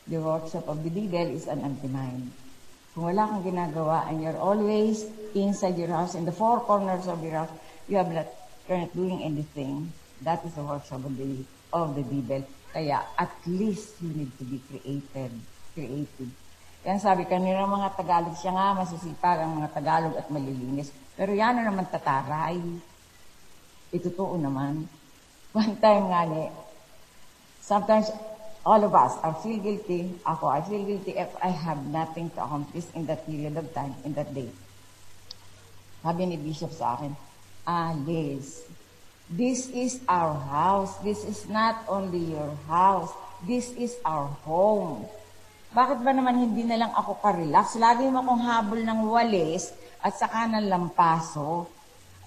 the 0.06 0.18
workshop 0.18 0.66
of 0.68 0.82
the 0.82 0.90
devil 0.90 1.35
is 1.35 1.47
an 1.47 1.61
anti-mind. 1.61 2.32
Kung 2.92 3.09
wala 3.09 3.25
kang 3.25 3.42
ginagawa 3.47 4.11
and 4.11 4.21
you're 4.21 4.37
always 4.37 5.09
inside 5.32 5.78
your 5.78 5.88
house, 5.88 6.14
in 6.14 6.28
the 6.28 6.35
four 6.35 6.61
corners 6.61 7.09
of 7.09 7.23
your 7.25 7.40
house, 7.40 7.52
you 7.88 7.97
have 7.97 8.11
not, 8.12 8.28
you're 8.68 8.85
not 8.85 8.92
doing 8.92 9.23
anything, 9.23 9.88
that 10.21 10.44
is 10.44 10.52
the 10.54 10.62
workshop 10.62 11.00
of 11.04 11.16
the, 11.16 11.40
of 11.73 11.97
the 11.97 12.04
devil. 12.04 12.44
Kaya 12.73 13.04
at 13.16 13.32
least 13.47 14.00
you 14.00 14.12
need 14.12 14.32
to 14.37 14.44
be 14.44 14.61
created, 14.68 15.32
creative. 15.73 16.32
Yan 16.82 16.99
sabi 16.99 17.25
kanina 17.28 17.62
mga 17.62 17.94
Tagalog, 17.94 18.35
siya 18.37 18.52
nga 18.59 18.75
masisipag 18.75 19.38
ang 19.38 19.61
mga 19.61 19.71
Tagalog 19.71 20.18
at 20.18 20.26
malilinis. 20.28 20.90
Pero 21.14 21.30
yan 21.30 21.56
na 21.56 21.68
naman 21.68 21.87
tataray. 21.87 22.59
Itotoo 23.92 24.35
naman. 24.40 24.88
One 25.56 25.76
time 25.78 26.11
nga 26.11 26.25
ni, 26.26 26.49
sometimes 27.61 28.09
all 28.62 28.83
of 28.83 28.95
us 28.95 29.19
are 29.23 29.35
feel 29.42 29.59
guilty. 29.59 30.14
Ako, 30.26 30.47
I 30.47 30.62
feel 30.62 30.83
guilty 30.87 31.19
if 31.19 31.31
I 31.42 31.50
have 31.50 31.83
nothing 31.87 32.31
to 32.38 32.42
accomplish 32.42 32.87
in 32.95 33.07
that 33.07 33.26
period 33.26 33.59
of 33.59 33.66
time, 33.75 33.95
in 34.07 34.14
that 34.14 34.31
day. 34.31 34.50
Sabi 36.02 36.26
ni 36.26 36.37
Bishop 36.38 36.71
sa 36.75 36.99
akin, 36.99 37.14
ah, 37.66 37.95
Liz, 38.07 38.66
this 39.31 39.71
is 39.71 40.02
our 40.11 40.35
house. 40.35 40.99
This 41.07 41.23
is 41.23 41.47
not 41.47 41.87
only 41.87 42.35
your 42.35 42.54
house. 42.66 43.11
This 43.42 43.75
is 43.75 43.99
our 44.07 44.31
home. 44.47 45.07
Bakit 45.73 46.04
ba 46.04 46.12
naman 46.12 46.37
hindi 46.38 46.62
na 46.69 46.87
lang 46.87 46.92
ako 46.95 47.19
ka-relax? 47.23 47.81
Lagi 47.81 48.07
mo 48.07 48.21
akong 48.21 48.45
habol 48.45 48.81
ng 48.83 49.00
walis 49.09 49.73
at 50.04 50.14
saka 50.14 50.47
ng 50.47 50.69
lampaso. 50.69 51.66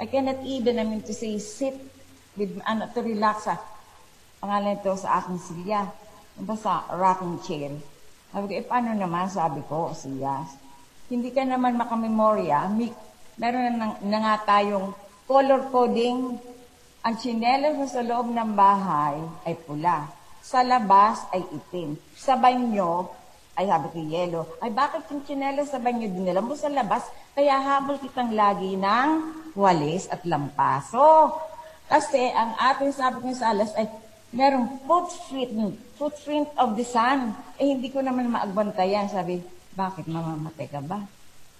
I 0.01 0.09
cannot 0.09 0.43
even, 0.43 0.81
I 0.81 0.83
mean 0.83 1.05
to 1.07 1.15
say, 1.15 1.39
sit 1.39 1.77
with, 2.35 2.59
ano, 2.67 2.91
to 2.91 2.99
relax 2.99 3.47
pangalan 4.41 4.77
ito 4.77 4.91
sa 4.99 5.21
aking 5.21 5.39
silya. 5.39 5.87
Sa 6.35 6.83
rocking 6.91 7.39
chair. 7.47 7.71
Sabi 8.35 8.51
ko, 8.51 8.53
eh 8.59 8.67
paano 8.67 8.91
naman, 8.91 9.31
sabi 9.31 9.63
ko, 9.71 9.95
siya. 9.95 10.43
Hindi 11.07 11.31
ka 11.31 11.47
naman 11.47 11.79
makamemorya, 11.79 12.67
may, 12.75 12.91
meron 13.39 13.79
na, 13.79 13.95
na 14.03 14.17
nga 14.19 14.35
tayong 14.43 14.91
color 15.23 15.71
coding. 15.71 16.35
Ang 17.05 17.15
chinelas 17.21 17.77
mo 17.79 17.85
sa 17.87 18.03
loob 18.03 18.33
ng 18.33 18.51
bahay 18.51 19.15
ay 19.47 19.55
pula. 19.63 20.11
Sa 20.43 20.65
labas 20.65 21.23
ay 21.31 21.47
itim. 21.55 21.95
Sa 22.17 22.35
banyo, 22.35 23.07
ay 23.55 23.71
sabi 23.71 23.87
ko, 23.95 23.97
yellow. 24.03 24.43
Ay 24.59 24.75
bakit 24.75 25.07
yung 25.07 25.23
chinelas 25.23 25.71
sa 25.71 25.79
banyo 25.79 26.11
dinala 26.11 26.43
mo 26.43 26.59
sa 26.59 26.67
labas? 26.67 27.07
Kaya 27.31 27.55
habol 27.55 27.95
kitang 28.03 28.35
lagi 28.35 28.75
ng 28.75 29.09
walis 29.55 30.11
at 30.11 30.27
lampaso. 30.27 31.31
Kasi 31.87 32.19
ang 32.35 32.59
ating 32.59 32.91
sabi 32.91 33.23
ko 33.23 33.31
sa 33.31 33.55
alas 33.55 33.71
ay 33.79 33.87
merong 34.35 34.83
footprint, 34.83 35.79
footprint 35.95 36.51
of 36.59 36.75
the 36.75 36.85
sun. 36.85 37.33
Eh 37.59 37.67
hindi 37.67 37.91
ko 37.91 38.03
naman 38.03 38.31
maagbantayan. 38.31 39.07
Sabi, 39.07 39.39
bakit 39.75 40.07
mamamatay 40.07 40.67
ka 40.71 40.79
ba? 40.83 41.03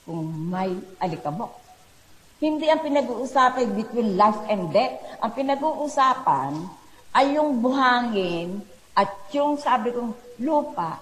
Kung 0.05 0.51
may 0.51 0.71
alikabok. 1.01 1.51
Hindi 2.39 2.67
ang 2.67 2.83
pinag-uusapan 2.83 3.73
between 3.73 4.19
life 4.19 4.37
and 4.51 4.69
death. 4.75 4.99
Ang 5.23 5.31
pinag-uusapan 5.33 6.51
ay 7.15 7.39
yung 7.39 7.63
buhangin 7.63 8.59
at 8.91 9.07
yung 9.31 9.55
sabi 9.55 9.95
kong 9.95 10.11
lupa 10.43 10.99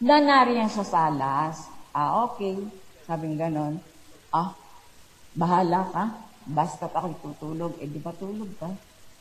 na 0.00 0.20
nariyan 0.20 0.68
sa 0.68 0.84
salas. 0.84 1.68
Ah, 1.96 2.28
okay. 2.28 2.60
Sabi 3.08 3.32
ng 3.32 3.40
ganon. 3.40 3.74
Ah, 4.30 4.52
bahala 5.36 5.88
ka. 5.90 6.04
Basta't 6.44 6.92
ako'y 6.92 7.16
tutulog. 7.24 7.76
Eh, 7.80 7.88
di 7.88 8.00
ba 8.00 8.12
tulog 8.16 8.48
ka? 8.56 8.68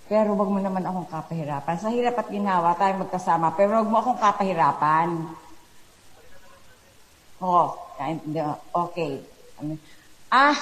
Pero 0.10 0.34
wag 0.34 0.50
mo 0.50 0.58
naman 0.58 0.82
akong 0.82 1.06
kapahirapan. 1.06 1.78
Sa 1.78 1.94
hirap 1.94 2.18
at 2.18 2.34
ginawa, 2.34 2.74
tayo 2.74 3.06
magkasama. 3.06 3.54
Pero 3.54 3.78
wag 3.78 3.90
mo 3.94 4.02
akong 4.02 4.18
kapahirapan. 4.18 5.10
Oo, 7.46 7.78
mo. 8.26 8.58
Okay. 8.90 9.22
Ah, 10.34 10.58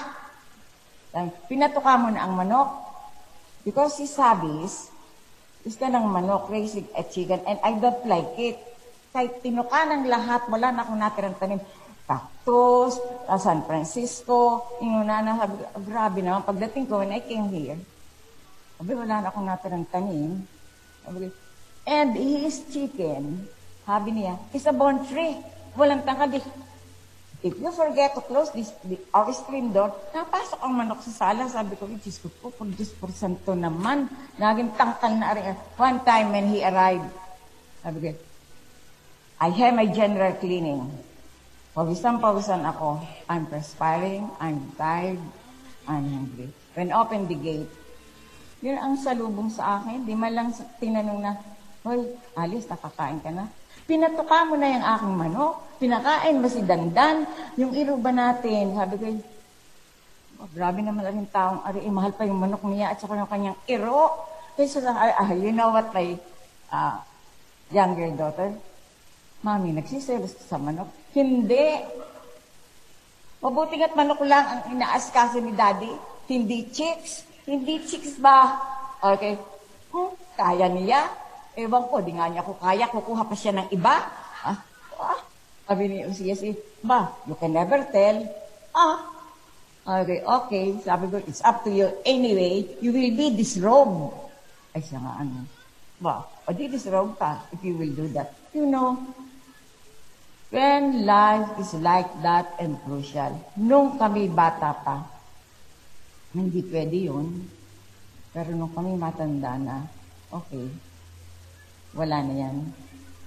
pinatuka 1.47 1.95
mo 1.95 2.11
na 2.11 2.27
ang 2.27 2.35
manok. 2.35 2.69
Because 3.63 3.95
si 3.95 4.05
Sabis, 4.07 4.91
gusto 5.63 5.83
ng 5.83 6.07
manok, 6.11 6.51
raising 6.51 6.87
a 6.95 7.03
chicken, 7.07 7.39
and 7.47 7.59
I 7.63 7.79
don't 7.79 8.03
like 8.03 8.35
it. 8.35 8.59
Kahit 9.15 9.39
tinuka 9.39 9.87
ng 9.87 10.11
lahat, 10.11 10.43
wala 10.51 10.75
na 10.75 10.83
akong 10.83 10.99
natirang 10.99 11.39
tanim. 11.39 11.63
Cactus, 12.07 13.03
uh, 13.27 13.35
San 13.35 13.67
Francisco, 13.67 14.63
inuna 14.79 15.19
na, 15.19 15.43
sabi, 15.43 15.59
ko, 15.59 15.67
grabe 15.83 16.19
naman. 16.23 16.47
Pagdating 16.47 16.87
ko, 16.87 17.03
when 17.03 17.11
I 17.11 17.19
came 17.19 17.51
here, 17.51 17.75
sabi, 18.77 18.91
wala 18.93 19.25
na 19.25 19.29
akong 19.33 19.49
natirang 19.49 19.85
tanim. 19.89 20.45
Sabi, 21.01 21.33
and 21.87 22.13
his 22.13 22.61
chicken, 22.69 23.49
sabi 23.87 24.09
niya, 24.13 24.37
is 24.53 24.69
a 24.69 24.73
born 24.75 25.01
tree. 25.07 25.39
Walang 25.73 26.05
tangkad. 26.05 26.41
If 27.45 27.53
you 27.53 27.69
forget 27.69 28.17
to 28.17 28.21
close 28.25 28.49
this, 28.49 28.73
the, 28.81 28.97
our 29.13 29.29
screen 29.29 29.69
door, 29.69 29.93
napasok 30.09 30.57
ang 30.57 30.73
manok 30.73 31.05
sa 31.05 31.31
sala. 31.31 31.45
Sabi 31.45 31.77
ko, 31.77 31.85
Diyos 31.85 32.17
ko 32.17 32.27
po, 32.33 32.49
kung 32.49 32.73
Diyos 32.73 32.91
porsanto 32.97 33.53
naman. 33.53 34.09
Naging 34.41 34.73
tangkal 34.73 35.13
na 35.15 35.37
rin. 35.37 35.53
One 35.77 36.01
time 36.01 36.33
when 36.33 36.49
he 36.49 36.65
arrived, 36.65 37.07
sabi 37.85 37.97
ko, 38.03 38.09
I 39.37 39.53
have 39.53 39.77
my 39.77 39.85
general 39.85 40.33
cleaning. 40.41 40.89
Pawisan-pawisan 41.77 42.65
ako. 42.65 43.05
I'm 43.29 43.45
perspiring, 43.45 44.33
I'm 44.41 44.73
tired, 44.73 45.21
I'm 45.85 46.09
hungry. 46.09 46.49
When 46.73 46.89
open 46.89 47.29
the 47.29 47.37
gate, 47.37 47.69
yun 48.61 48.77
ang 48.77 48.97
salubong 48.97 49.53
sa 49.53 49.81
akin. 49.81 50.05
Di 50.07 50.17
man 50.17 50.33
lang 50.33 50.49
tinanong 50.81 51.21
na, 51.21 51.33
Hoy, 51.87 52.03
Alice, 52.35 52.67
nakakain 52.67 53.23
ka 53.23 53.31
na? 53.31 53.47
Pinatuka 53.87 54.43
mo 54.43 54.59
na 54.59 54.67
yung 54.67 54.83
aking 54.83 55.15
manok. 55.15 55.55
Pinakain 55.79 56.41
mo 56.41 56.51
si 56.51 56.59
Dandan. 56.65 57.23
Yung 57.55 57.71
iro 57.71 57.95
ba 57.95 58.11
natin? 58.11 58.75
Sabi 58.75 58.93
ko, 58.99 59.05
oh, 60.43 60.49
grabe 60.51 60.83
naman 60.83 61.07
ang 61.07 61.31
taong, 61.31 61.63
ari, 61.63 61.87
eh, 61.87 61.93
mahal 61.93 62.11
pa 62.11 62.27
yung 62.27 62.43
manok 62.43 62.67
niya 62.67 62.91
at 62.91 62.99
saka 62.99 63.15
yung 63.15 63.31
kanyang 63.31 63.57
iro. 63.71 64.11
Kaya 64.57 64.67
sa, 64.67 64.91
ah, 64.91 65.31
you 65.31 65.53
know 65.53 65.71
what 65.71 65.87
my 65.95 66.17
uh, 66.73 66.99
younger 67.71 68.09
daughter? 68.17 68.51
Mami, 69.45 69.71
nagsiselos 69.71 70.33
sa 70.43 70.57
manok. 70.57 70.89
Hindi. 71.15 71.85
Mabuting 73.39 73.85
at 73.85 73.93
manok 73.93 74.25
lang 74.25 74.43
ang 74.43 74.61
inaasikaso 74.73 75.39
ni 75.39 75.53
daddy. 75.53 75.93
Hindi 76.27 76.67
chicks. 76.73 77.26
Hindi 77.47 77.79
chicks 77.87 78.19
ba? 78.19 78.59
Okay. 78.99 79.39
Hmm, 79.95 80.11
kaya 80.35 80.67
niya. 80.67 81.07
Ewan 81.55 81.87
ko, 81.87 82.03
di 82.03 82.11
nga 82.11 82.27
niya 82.27 82.43
ko 82.43 82.59
kaya. 82.59 82.91
Kukuha 82.91 83.23
pa 83.23 83.35
siya 83.39 83.55
ng 83.55 83.71
iba. 83.71 83.95
Ah, 84.43 84.59
ah. 84.99 85.19
Sabi 85.63 85.87
ni 85.87 86.03
UCSE, 86.03 86.83
ba, 86.83 87.15
you 87.23 87.39
can 87.39 87.55
never 87.55 87.87
tell. 87.87 88.19
Ah, 88.75 88.99
okay, 90.03 90.27
okay. 90.27 90.65
Sabi 90.83 91.07
ko, 91.07 91.23
it's 91.23 91.39
up 91.47 91.63
to 91.63 91.71
you. 91.71 91.87
Anyway, 92.03 92.67
you 92.83 92.91
will 92.91 93.15
be 93.15 93.31
disrobed. 93.31 94.11
Ay, 94.75 94.83
siya 94.83 94.99
nga, 94.99 95.23
ano. 95.23 95.47
Ba, 95.97 96.27
o 96.45 96.53
di 96.53 96.69
disrobe 96.69 97.17
ka 97.17 97.47
if 97.55 97.63
you 97.63 97.73
will 97.79 97.95
do 97.95 98.05
that. 98.13 98.35
You 98.53 98.69
know, 98.69 99.01
when 100.51 101.07
life 101.07 101.57
is 101.57 101.73
like 101.79 102.11
that 102.21 102.53
and 102.61 102.77
crucial, 102.85 103.33
nung 103.57 103.97
kami 103.97 104.29
bata 104.29 104.77
pa, 104.77 105.16
hindi 106.37 106.61
pwede 106.69 106.97
yun. 107.09 107.49
Pero 108.29 108.53
nung 108.53 108.69
kami 108.69 108.93
matanda 108.93 109.57
na, 109.57 109.81
okay, 110.29 110.69
wala 111.97 112.21
na 112.21 112.35
yan. 112.37 112.57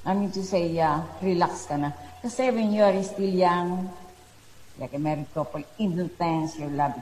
I 0.06 0.14
mean 0.14 0.30
to 0.32 0.44
say, 0.46 0.70
uh, 0.78 1.02
relax 1.20 1.66
ka 1.66 1.76
na. 1.76 1.90
Kasi 2.22 2.48
when 2.54 2.72
you 2.72 2.86
are 2.86 2.96
still 3.02 3.28
young, 3.28 3.90
like 4.78 4.94
a 4.94 5.00
married 5.00 5.28
couple, 5.34 5.60
intense 5.76 6.56
your 6.56 6.72
love 6.72 6.96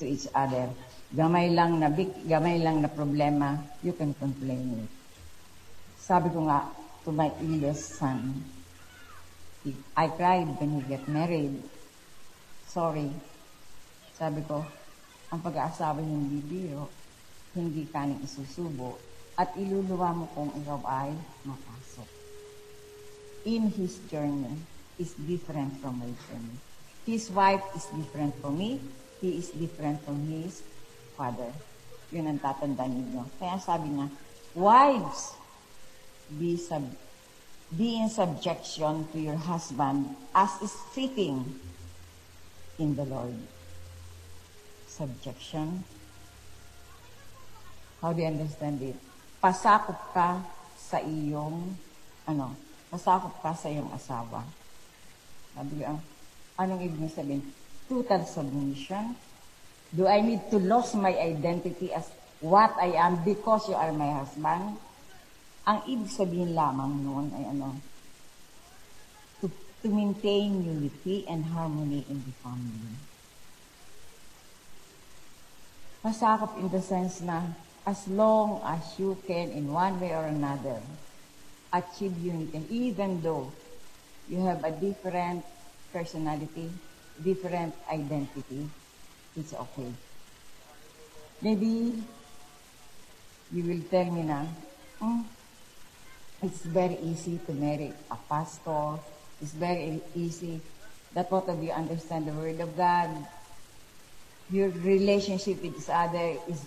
to 0.00 0.04
each 0.08 0.28
other. 0.32 0.72
Gamay 1.12 1.52
lang 1.52 1.82
na 1.82 1.90
big, 1.90 2.08
gamay 2.24 2.62
lang 2.62 2.80
na 2.80 2.88
problema, 2.88 3.60
you 3.82 3.92
can 3.92 4.14
complain 4.14 4.86
it. 4.86 4.90
Sabi 6.00 6.32
ko 6.32 6.48
nga 6.48 6.70
to 7.04 7.12
my 7.12 7.28
eldest 7.42 8.00
son, 8.00 8.40
I 9.92 10.08
cried 10.08 10.48
when 10.56 10.80
he 10.80 10.80
get 10.88 11.04
married. 11.04 11.60
Sorry. 12.64 13.12
Sabi 14.16 14.40
ko, 14.48 14.64
ang 15.30 15.40
pag-aasawa 15.42 16.02
hindi 16.02 16.42
biro, 16.42 16.90
hindi 17.54 17.86
kaning 17.86 18.18
isusubo, 18.26 18.98
at 19.38 19.54
iluluwa 19.54 20.10
mo 20.12 20.26
kung 20.34 20.50
ikaw 20.58 20.82
ay 20.84 21.14
mapasok. 21.46 22.08
In 23.46 23.70
his 23.72 24.02
journey 24.10 24.58
is 25.00 25.16
different 25.24 25.78
from 25.80 26.02
my 26.02 26.10
journey. 26.28 26.58
His 27.08 27.32
wife 27.32 27.64
is 27.72 27.88
different 27.96 28.36
from 28.42 28.60
me. 28.60 28.82
He 29.24 29.40
is 29.40 29.48
different 29.54 30.04
from 30.04 30.28
his 30.28 30.60
father. 31.16 31.48
Yun 32.12 32.28
ang 32.28 32.42
tatandaan 32.42 32.92
ninyo. 32.92 33.24
Kaya 33.40 33.56
sabi 33.56 33.96
nga, 33.96 34.12
wives, 34.52 35.38
be 36.26 36.58
sub 36.58 36.84
be 37.70 38.02
in 38.02 38.10
subjection 38.10 39.06
to 39.14 39.18
your 39.22 39.38
husband 39.38 40.10
as 40.34 40.50
is 40.58 40.74
fitting 40.90 41.46
in 42.82 42.98
the 42.98 43.06
Lord. 43.06 43.38
Subjection. 44.90 45.86
How 48.02 48.10
do 48.10 48.18
you 48.18 48.26
understand 48.26 48.82
it? 48.82 48.98
Pasakop 49.38 50.10
ka 50.10 50.42
sa 50.74 50.98
iyong, 50.98 51.78
ano, 52.26 52.58
pasakop 52.90 53.38
ka 53.38 53.54
sa 53.54 53.70
iyong 53.70 53.86
asawa. 53.94 54.42
Sabi 55.54 55.86
ko, 55.86 55.94
anong 56.58 56.82
ibig 56.82 57.06
sabihin? 57.14 57.44
Total 57.86 58.26
submission. 58.26 59.14
Do 59.94 60.10
I 60.10 60.22
need 60.26 60.50
to 60.50 60.58
lose 60.58 60.98
my 60.98 61.14
identity 61.14 61.94
as 61.94 62.10
what 62.42 62.74
I 62.80 62.98
am 62.98 63.22
because 63.22 63.70
you 63.70 63.78
are 63.78 63.94
my 63.94 64.10
husband? 64.26 64.74
Ang 65.70 65.78
ibig 65.86 66.10
sabihin 66.10 66.56
lamang 66.56 67.04
noon 67.04 67.30
ay 67.36 67.46
ano, 67.52 67.78
to, 69.38 69.46
to 69.84 69.86
maintain 69.86 70.66
unity 70.66 71.28
and 71.30 71.46
harmony 71.46 72.02
in 72.10 72.18
the 72.26 72.34
family. 72.42 73.09
Pasakop 76.00 76.56
in 76.56 76.68
the 76.72 76.80
sense 76.80 77.20
na 77.20 77.44
as 77.84 78.08
long 78.08 78.60
as 78.64 78.80
you 78.96 79.16
can 79.26 79.52
in 79.52 79.68
one 79.72 80.00
way 80.00 80.16
or 80.16 80.24
another 80.24 80.80
achieve 81.72 82.16
unity, 82.18 82.64
even 82.70 83.20
though 83.20 83.52
you 84.28 84.40
have 84.46 84.64
a 84.64 84.72
different 84.72 85.44
personality, 85.92 86.70
different 87.22 87.74
identity, 87.92 88.64
it's 89.36 89.52
okay. 89.52 89.92
Maybe 91.42 92.02
you 93.52 93.62
will 93.64 93.84
tell 93.90 94.08
me 94.08 94.22
na, 94.22 94.46
hmm, 94.98 95.20
it's 96.42 96.62
very 96.64 96.96
easy 97.04 97.38
to 97.44 97.52
marry 97.52 97.92
a 98.10 98.16
pastor. 98.28 98.96
It's 99.42 99.52
very 99.52 100.00
easy 100.14 100.60
that 101.12 101.28
both 101.28 101.48
of 101.48 101.62
you 101.62 101.72
understand 101.72 102.26
the 102.26 102.32
Word 102.32 102.60
of 102.60 102.76
God. 102.76 103.10
Your 104.50 104.68
relationship 104.82 105.62
with 105.62 105.78
each 105.78 105.88
other 105.88 106.36
is 106.48 106.66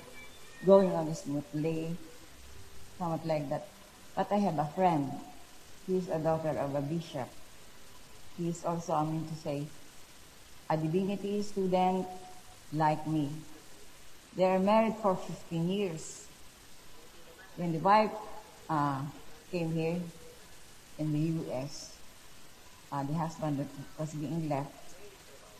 going 0.65 0.91
on 0.91 1.13
smoothly, 1.13 1.97
somewhat 2.97 3.25
like 3.25 3.49
that. 3.49 3.67
But 4.15 4.31
I 4.31 4.37
have 4.37 4.57
a 4.57 4.69
friend. 4.73 5.11
He's 5.85 6.07
a 6.07 6.17
daughter 6.17 6.57
of 6.57 6.75
a 6.75 6.81
bishop. 6.81 7.27
He's 8.37 8.63
also, 8.63 8.93
I 8.93 9.03
mean 9.03 9.27
to 9.27 9.35
say, 9.35 9.67
a 10.69 10.77
divinity 10.77 11.41
student 11.41 12.07
like 12.71 13.05
me. 13.05 13.29
They 14.35 14.45
are 14.45 14.59
married 14.59 14.95
for 15.01 15.15
15 15.15 15.69
years. 15.69 16.27
When 17.57 17.73
the 17.73 17.79
wife 17.79 18.11
uh, 18.69 19.01
came 19.51 19.73
here 19.73 20.01
in 20.97 21.11
the 21.11 21.19
U.S., 21.19 21.97
uh, 22.91 23.03
the 23.03 23.13
husband 23.13 23.67
was 23.99 24.13
being 24.13 24.47
left, 24.47 24.71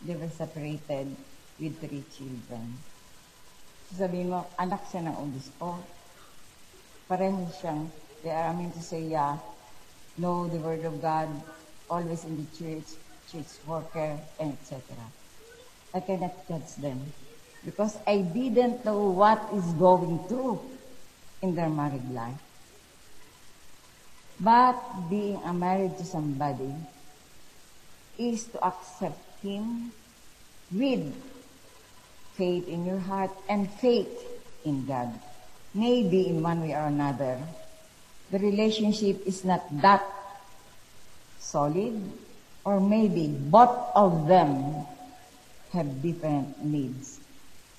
they 0.06 0.16
were 0.16 0.30
separated 0.30 1.16
with 1.60 1.78
three 1.82 2.04
children. 2.14 2.78
Sabihin 3.94 4.34
mo, 4.34 4.50
anak 4.58 4.90
siya 4.90 5.06
ng 5.06 5.18
obispo. 5.18 5.78
Pareho 7.06 7.46
siyang, 7.62 7.92
I 8.26 8.54
mean 8.56 8.72
to 8.74 8.82
say, 8.82 9.06
yeah, 9.06 9.38
know 10.18 10.48
the 10.48 10.58
word 10.58 10.86
of 10.86 11.02
God, 11.02 11.30
always 11.90 12.26
in 12.26 12.38
the 12.40 12.48
church, 12.58 12.98
church 13.30 13.52
worker, 13.68 14.18
and 14.40 14.54
etc. 14.58 14.82
I 15.94 16.00
cannot 16.00 16.34
judge 16.48 16.74
them 16.82 17.14
because 17.66 17.98
I 18.08 18.26
didn't 18.26 18.86
know 18.86 19.14
what 19.14 19.40
is 19.54 19.66
going 19.78 20.26
through 20.28 20.60
in 21.42 21.56
their 21.56 21.70
married 21.70 22.10
life. 22.12 22.42
But 24.40 24.76
being 25.10 25.40
a 25.46 25.54
married 25.54 25.98
to 25.98 26.06
somebody 26.06 26.74
is 28.18 28.46
to 28.52 28.66
accept 28.66 29.22
him 29.42 29.92
with 30.72 31.14
faith 32.36 32.68
in 32.68 32.86
your 32.86 33.00
heart 33.00 33.32
and 33.50 33.70
faith 33.80 34.10
in 34.66 34.86
God. 34.86 35.14
Maybe 35.74 36.28
in 36.30 36.42
one 36.42 36.62
way 36.62 36.74
or 36.74 36.86
another, 36.88 37.38
the 38.32 38.40
relationship 38.40 39.26
is 39.26 39.46
not 39.46 39.66
that 39.82 40.06
solid, 41.40 42.00
or 42.66 42.80
maybe 42.80 43.28
both 43.28 43.76
of 43.96 44.28
them 44.28 44.86
have 45.74 46.02
different 46.02 46.64
needs. 46.64 47.20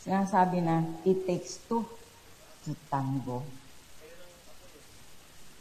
Sinasabi 0.05 0.61
na, 0.61 0.85
it 1.07 1.27
takes 1.27 1.57
two 1.65 1.87
to 2.65 2.77
tango. 2.91 3.43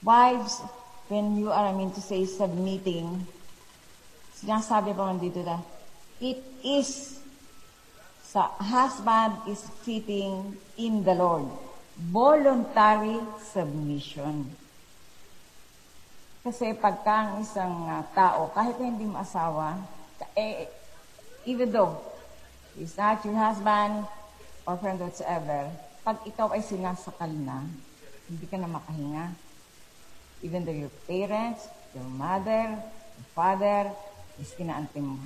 Wives, 0.04 0.60
when 1.08 1.38
you 1.40 1.48
are, 1.52 1.72
I 1.72 1.74
mean 1.74 1.96
to 1.96 2.02
say, 2.02 2.26
submitting, 2.26 3.24
sinasabi 4.36 4.92
pa 4.92 5.08
man 5.08 5.22
dito 5.24 5.40
na, 5.46 5.64
it 6.20 6.44
is, 6.60 7.23
sa 8.34 8.50
husband 8.58 9.46
is 9.46 9.62
fitting 9.86 10.58
in 10.82 11.06
the 11.06 11.14
Lord. 11.14 11.46
Voluntary 12.10 13.22
submission. 13.38 14.50
Kasi 16.42 16.74
pagka 16.74 17.14
ang 17.30 17.46
isang 17.46 17.86
uh, 17.86 18.02
tao, 18.18 18.50
kahit 18.58 18.74
na 18.82 18.90
hindi 18.90 19.06
mo 19.06 19.22
asawa, 19.22 19.78
eh, 20.34 20.66
even 21.46 21.70
though 21.70 21.94
he's 22.74 22.98
not 22.98 23.22
your 23.22 23.38
husband 23.38 24.02
or 24.66 24.82
friend 24.82 24.98
whatsoever, 24.98 25.70
pag 26.02 26.18
ikaw 26.26 26.50
ay 26.58 26.66
sinasakal 26.66 27.30
na, 27.30 27.62
hindi 28.26 28.50
ka 28.50 28.58
na 28.58 28.66
makahinga. 28.66 29.30
Even 30.42 30.66
though 30.66 30.74
your 30.74 30.92
parents, 31.06 31.70
your 31.94 32.10
mother, 32.10 32.82
your 32.82 33.30
father, 33.38 33.94
is 34.42 34.50
kinaanti 34.58 35.06
mo. 35.06 35.22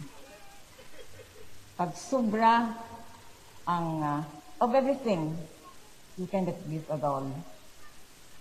Pag 1.80 1.96
sobra 1.96 2.76
ang 3.68 3.88
uh, 4.02 4.22
of 4.64 4.72
everything, 4.74 5.36
you 6.16 6.26
cannot 6.26 6.56
give 6.72 6.88
at 6.90 7.04
all. 7.04 7.28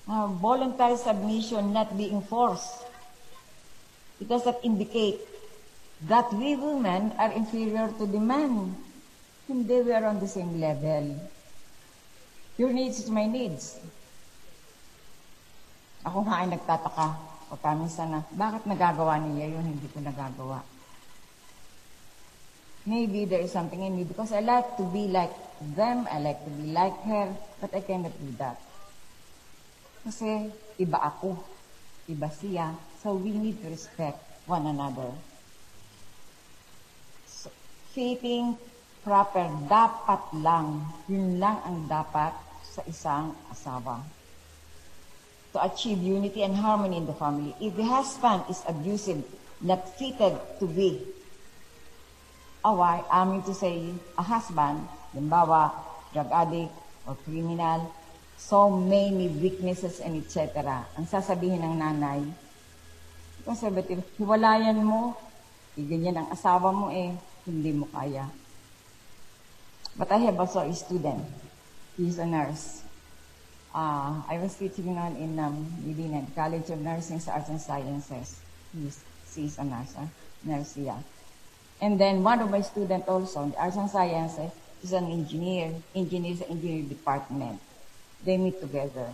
Uh, 0.07 0.31
voluntary 0.39 0.97
submission 0.97 1.75
not 1.75 1.91
being 1.99 2.23
forced. 2.23 2.87
It 4.23 4.31
does 4.31 4.47
not 4.47 4.63
indicate 4.63 5.21
that 6.07 6.33
we 6.33 6.55
women 6.55 7.13
are 7.19 7.35
inferior 7.35 7.91
to 7.99 8.07
the 8.07 8.23
man. 8.23 8.79
Hindi, 9.51 9.83
we 9.83 9.93
are 9.93 10.07
on 10.07 10.23
the 10.23 10.31
same 10.31 10.63
level. 10.63 11.19
Your 12.57 12.73
needs 12.73 13.03
is 13.03 13.11
my 13.11 13.27
needs. 13.27 13.77
Ako 16.07 16.23
nga 16.23 16.47
ay 16.47 16.49
nagtataka 16.55 17.07
o 17.51 17.55
minsan 17.79 18.11
na, 18.11 18.21
bakit 18.35 18.67
nagagawa 18.67 19.19
niya 19.23 19.55
yun, 19.55 19.65
hindi 19.67 19.87
ko 19.91 20.03
nagagawa. 20.03 20.63
Maybe 22.87 23.27
there 23.27 23.43
is 23.43 23.51
something 23.51 23.83
in 23.83 23.99
me 23.99 24.07
because 24.07 24.31
I 24.31 24.47
like 24.47 24.79
to 24.79 24.87
be 24.87 25.11
like 25.11 25.35
them, 25.75 26.07
I 26.07 26.23
like 26.23 26.39
to 26.47 26.51
be 26.55 26.71
like 26.71 26.95
her, 27.03 27.35
but 27.61 27.75
I 27.75 27.83
cannot 27.83 28.15
do 28.15 28.31
that. 28.39 28.63
Kasi 30.07 30.55
iba 30.79 31.03
ako, 31.03 31.35
iba 32.07 32.31
siya, 32.31 32.79
so 33.03 33.19
we 33.19 33.35
need 33.35 33.59
to 33.59 33.75
respect 33.75 34.23
one 34.47 34.71
another. 34.71 35.11
So, 37.27 37.51
fitting 37.91 38.55
proper, 39.03 39.51
dapat 39.67 40.23
lang, 40.39 40.87
yun 41.11 41.43
lang 41.43 41.59
ang 41.67 41.91
dapat 41.91 42.39
sa 42.63 42.87
isang 42.87 43.35
asawa. 43.51 43.99
To 45.55 45.59
achieve 45.59 45.99
unity 45.99 46.47
and 46.47 46.55
harmony 46.55 47.03
in 47.03 47.11
the 47.11 47.19
family. 47.19 47.51
If 47.59 47.75
the 47.75 47.83
husband 47.83 48.47
is 48.47 48.63
abusive, 48.63 49.27
not 49.59 49.91
fitted 49.99 50.39
to 50.63 50.71
be 50.71 51.16
a 52.67 52.73
wife, 52.75 53.07
I 53.07 53.23
to 53.47 53.55
say, 53.55 53.95
a 54.19 54.23
husband, 54.27 54.83
limbawa, 55.15 55.71
drug 56.11 56.31
addict, 56.35 56.75
or 57.07 57.15
criminal, 57.23 57.95
so 58.37 58.69
many 58.69 59.31
weaknesses 59.31 60.03
and 60.03 60.19
etc. 60.19 60.83
Ang 60.99 61.07
sasabihin 61.07 61.63
ng 61.63 61.79
nanay, 61.79 62.27
conservative, 63.47 64.03
hiwalayan 64.19 64.83
mo, 64.83 65.15
eh, 65.79 65.87
ganyan 65.87 66.19
ang 66.19 66.29
asawa 66.35 66.75
mo 66.75 66.91
eh, 66.91 67.15
hindi 67.47 67.71
mo 67.71 67.87
kaya. 67.95 68.27
But 69.95 70.11
I 70.11 70.19
have 70.27 70.37
also 70.37 70.67
a 70.67 70.75
student. 70.75 71.23
He's 71.97 72.19
a 72.19 72.27
nurse. 72.27 72.83
Uh, 73.71 74.21
I 74.27 74.43
was 74.43 74.59
teaching 74.59 74.99
on 74.99 75.17
in 75.17 75.39
um, 75.39 75.65
Medina, 75.87 76.27
College 76.35 76.69
of 76.75 76.83
Nursing 76.83 77.23
Arts 77.31 77.49
and 77.49 77.61
Sciences. 77.61 78.41
He's, 78.75 79.01
she's 79.31 79.57
a 79.57 79.65
nurse, 79.65 79.95
huh? 79.95 80.11
nurse, 80.45 80.77
yeah. 80.77 81.01
And 81.81 82.01
then 82.01 82.23
one 82.23 82.41
of 82.41 82.51
my 82.51 82.63
students 82.63 83.09
also 83.09 83.43
in 83.43 83.51
the 83.51 83.59
Arts 83.59 83.77
and 83.77 83.91
Sciences 83.91 84.51
is 84.83 84.93
an 84.93 85.11
engineer, 85.11 85.75
engineer 85.95 86.37
sa 86.37 86.45
engineering 86.49 86.89
department. 86.89 87.61
They 88.25 88.37
meet 88.37 88.61
together. 88.61 89.13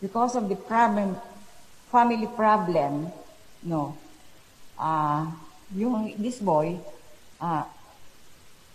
Because 0.00 0.36
of 0.36 0.48
the 0.48 0.56
problem, 0.56 1.16
family 1.90 2.28
problem, 2.28 3.10
no, 3.62 3.96
uh, 4.78 5.26
yung, 5.74 6.14
this 6.18 6.38
boy, 6.38 6.78
uh, 7.40 7.64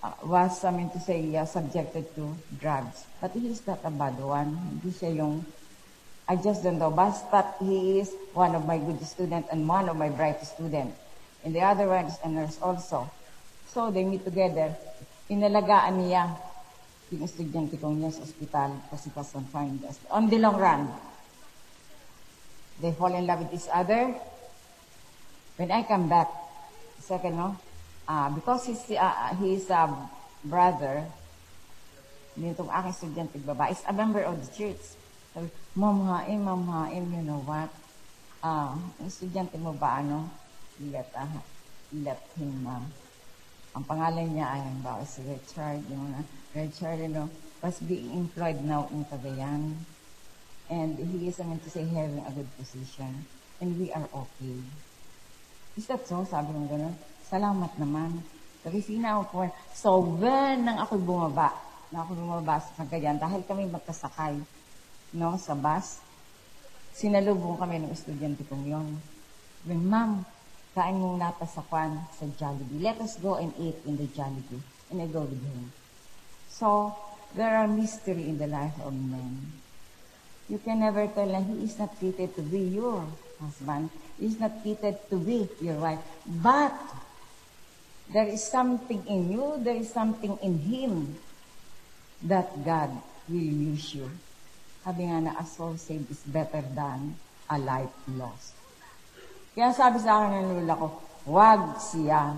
uh, 0.04 0.12
was, 0.26 0.63
I 0.65 0.72
mean 0.72 0.89
to 0.89 1.00
say, 1.00 1.36
uh, 1.36 1.46
subjected 1.46 2.13
to 2.15 2.36
drugs. 2.60 3.06
But 3.22 3.32
he 3.32 3.48
is 3.48 3.65
not 3.65 3.80
a 3.84 3.91
bad 3.91 4.20
one. 4.20 4.58
Hindi 4.58 4.91
siya 4.91 5.15
yung, 5.15 5.46
I 6.28 6.36
just 6.36 6.63
don't 6.63 6.80
know. 6.80 6.91
But 6.91 7.56
he 7.62 8.00
is 8.00 8.12
one 8.34 8.56
of 8.56 8.65
my 8.65 8.78
good 8.78 9.00
students 9.06 9.48
and 9.52 9.67
one 9.67 9.88
of 9.88 9.96
my 9.96 10.10
bright 10.10 10.44
students. 10.44 11.00
And 11.44 11.56
the 11.56 11.62
other 11.62 11.88
one 11.88 12.06
is 12.06 12.17
a 12.24 12.30
nurse 12.30 12.60
also. 12.62 13.10
So 13.72 13.88
they 13.88 14.04
meet 14.04 14.28
together. 14.28 14.76
Inalagaan 15.32 16.04
niya 16.04 16.28
yung 17.08 17.24
estudyante 17.24 17.80
kong 17.80 18.04
niya 18.04 18.12
sa 18.12 18.28
ospital 18.28 18.76
kasi 18.92 19.08
was 19.16 19.32
on 19.32 19.48
fine. 19.48 19.80
On 20.12 20.28
the 20.28 20.40
long 20.40 20.60
run, 20.60 20.92
they 22.84 22.92
fall 22.92 23.16
in 23.16 23.24
love 23.24 23.48
with 23.48 23.56
each 23.56 23.72
other. 23.72 24.12
When 25.56 25.72
I 25.72 25.88
come 25.88 26.12
back, 26.12 26.28
second, 27.00 27.40
no, 27.40 27.56
uh, 28.08 28.28
because 28.36 28.68
he's, 28.68 28.84
uh, 28.92 29.36
he's 29.40 29.72
a 29.72 29.88
brother, 30.44 31.08
nitong 32.36 32.72
aking 32.72 32.92
estudyante 32.92 33.40
babae, 33.40 33.72
is 33.72 33.84
a 33.88 33.94
member 33.96 34.24
of 34.28 34.36
the 34.36 34.52
church. 34.52 35.00
Sabi, 35.32 35.48
Ma'am 35.80 36.00
Haim, 36.12 36.44
Ma'am 36.44 36.64
Haim, 36.68 37.08
you 37.08 37.24
know 37.24 37.40
what? 37.48 37.72
Uh, 38.44 38.76
estudyante 39.00 39.56
mo 39.56 39.72
ba, 39.72 40.04
ano? 40.04 40.28
Let, 40.92 41.08
uh, 41.16 41.40
let 42.04 42.20
him, 42.36 42.68
uh, 42.68 42.84
ang 43.72 43.88
pangalan 43.88 44.28
niya 44.36 44.48
ay, 44.52 44.62
ang 44.68 44.84
bawa 44.84 45.04
si 45.08 45.24
Richard, 45.24 45.80
yung 45.88 46.12
na, 46.12 46.22
Richard, 46.52 47.00
you 47.00 47.08
know, 47.08 47.32
was 47.64 47.80
being 47.88 48.12
employed 48.12 48.60
now 48.68 48.92
in 48.92 49.08
Cagayan. 49.08 49.80
And 50.68 51.00
he 51.00 51.32
is, 51.32 51.40
I 51.40 51.48
mean 51.48 51.60
to 51.64 51.72
say, 51.72 51.88
having 51.88 52.20
a 52.20 52.32
good 52.36 52.52
position. 52.60 53.24
And 53.64 53.80
we 53.80 53.92
are 53.96 54.08
okay. 54.12 54.60
Is 55.80 55.88
that 55.88 56.04
so? 56.04 56.28
Sabi 56.28 56.52
ng 56.52 56.68
gano'n. 56.68 56.96
Salamat 57.24 57.72
naman. 57.80 58.20
Sabi, 58.60 58.84
sinaw 58.84 59.24
ko. 59.32 59.48
So, 59.72 60.04
when 60.04 60.68
nang 60.68 60.84
ako 60.84 61.00
bumaba, 61.00 61.56
na 61.96 62.04
ako 62.04 62.20
bumaba 62.20 62.60
sa 62.60 62.84
Cagayan, 62.84 63.20
dahil 63.20 63.40
kami 63.48 63.72
magkasakay, 63.72 64.36
no, 65.16 65.40
sa 65.40 65.56
bus, 65.56 66.04
sinalubong 66.92 67.56
kami 67.56 67.80
ng 67.80 67.92
estudyante 67.96 68.44
kong. 68.52 68.68
Sabi, 69.64 69.76
ma'am, 69.80 70.28
kain 70.72 70.96
muna 70.96 71.36
pa 71.36 71.44
sa 71.46 71.62
kwan 71.68 72.08
sa 72.16 72.26
Jollibee. 72.40 72.80
Let 72.80 73.04
us 73.04 73.20
go 73.20 73.36
and 73.36 73.52
eat 73.60 73.84
in 73.84 74.00
the 74.00 74.08
Jollibee. 74.08 74.64
And 74.92 75.02
I 75.02 75.08
go 75.08 75.24
with 75.24 75.40
him. 75.40 75.72
So, 76.48 76.96
there 77.36 77.56
are 77.56 77.68
mystery 77.68 78.28
in 78.28 78.38
the 78.38 78.48
life 78.48 78.76
of 78.84 78.92
men. 78.92 79.40
You 80.52 80.60
can 80.60 80.84
never 80.84 81.08
tell 81.08 81.28
na 81.28 81.40
he 81.40 81.64
is 81.64 81.80
not 81.80 81.96
fitted 81.96 82.36
to 82.36 82.44
be 82.44 82.76
your 82.76 83.08
husband. 83.40 83.88
He 84.20 84.28
is 84.28 84.40
not 84.40 84.64
fitted 84.64 85.00
to 85.10 85.16
be 85.16 85.48
your 85.64 85.80
wife. 85.80 86.04
But, 86.28 86.76
there 88.12 88.28
is 88.28 88.44
something 88.44 89.08
in 89.08 89.32
you, 89.32 89.60
there 89.64 89.80
is 89.80 89.92
something 89.92 90.38
in 90.44 90.60
him 90.60 91.16
that 92.28 92.52
God 92.66 92.92
will 93.30 93.52
use 93.72 93.96
you. 93.96 94.12
Sabi 94.84 95.08
nga 95.08 95.22
na, 95.22 95.32
a 95.40 95.46
soul 95.48 95.80
saved 95.80 96.12
is 96.12 96.24
better 96.28 96.60
than 96.76 97.16
a 97.48 97.58
life 97.58 97.96
lost. 98.12 98.61
Kaya 99.52 99.76
sabi 99.76 100.00
sa 100.00 100.24
akin 100.24 100.32
ng 100.32 100.64
lula 100.64 100.80
ko, 100.80 100.88
wag 101.28 101.76
siya. 101.92 102.32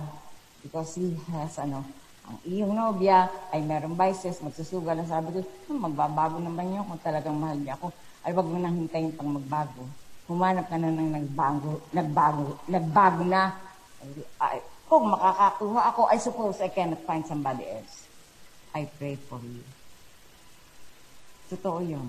Because 0.64 0.98
he 0.98 1.14
has, 1.30 1.54
ano, 1.62 1.86
ang 2.24 2.40
iyong 2.42 2.74
nobya 2.74 3.30
ay 3.54 3.60
merong 3.62 3.94
vices, 3.94 4.42
magsusugal. 4.42 4.98
Ang 4.98 5.06
sabi 5.06 5.28
ko, 5.30 5.38
hmm, 5.44 5.78
magbabago 5.78 6.42
naman 6.42 6.74
yun 6.74 6.82
kung 6.88 6.98
talagang 7.04 7.36
mahal 7.36 7.54
niya 7.60 7.78
ako. 7.78 7.92
Ay 8.24 8.32
wag 8.32 8.48
mo 8.48 8.56
nang 8.58 8.74
hintayin 8.74 9.12
pang 9.14 9.30
magbago. 9.30 9.84
Humanap 10.24 10.66
ka 10.72 10.80
na 10.80 10.88
ng 10.88 11.20
nagbago, 11.20 11.84
nagbago, 11.92 12.56
nagbago 12.66 13.22
na. 13.28 13.52
Ay, 14.00 14.10
ay, 14.40 14.58
kung 14.88 15.12
makakakuha 15.12 15.80
ako, 15.92 16.00
I 16.08 16.18
suppose 16.18 16.56
I 16.64 16.72
cannot 16.72 17.04
find 17.04 17.22
somebody 17.28 17.68
else. 17.68 18.08
I 18.72 18.88
pray 18.98 19.14
for 19.14 19.38
you. 19.44 19.62
Totoo 21.52 21.78
yun. 21.84 22.08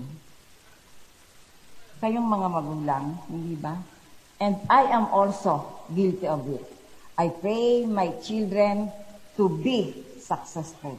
Kayong 2.00 2.24
mga 2.24 2.48
magulang, 2.50 3.20
hindi 3.28 3.54
ba? 3.54 3.76
And 4.40 4.56
I 4.68 4.82
am 4.92 5.06
also 5.06 5.64
guilty 5.94 6.26
of 6.26 6.44
it. 6.52 6.64
I 7.16 7.28
pray 7.28 7.86
my 7.86 8.12
children 8.20 8.92
to 9.36 9.48
be 9.48 10.04
successful. 10.20 10.98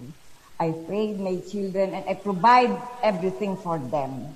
I 0.60 0.74
pray 0.88 1.14
my 1.14 1.38
children 1.46 1.94
and 1.94 2.10
I 2.10 2.16
provide 2.16 2.74
everything 3.04 3.58
for 3.58 3.78
them. 3.78 4.34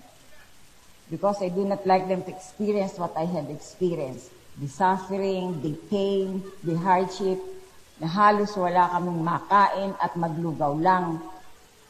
Because 1.10 1.42
I 1.42 1.50
do 1.50 1.66
not 1.66 1.86
like 1.88 2.08
them 2.08 2.24
to 2.24 2.30
experience 2.30 2.98
what 3.00 3.18
I 3.18 3.26
have 3.26 3.50
experienced. 3.50 4.30
The 4.62 4.68
suffering, 4.68 5.62
the 5.62 5.74
pain, 5.90 6.44
the 6.64 6.78
hardship, 6.78 7.40
na 8.00 8.08
halos 8.08 8.54
wala 8.56 8.90
kaming 8.94 9.26
makain 9.26 9.98
at 9.98 10.14
maglugaw 10.14 10.78
lang. 10.78 11.22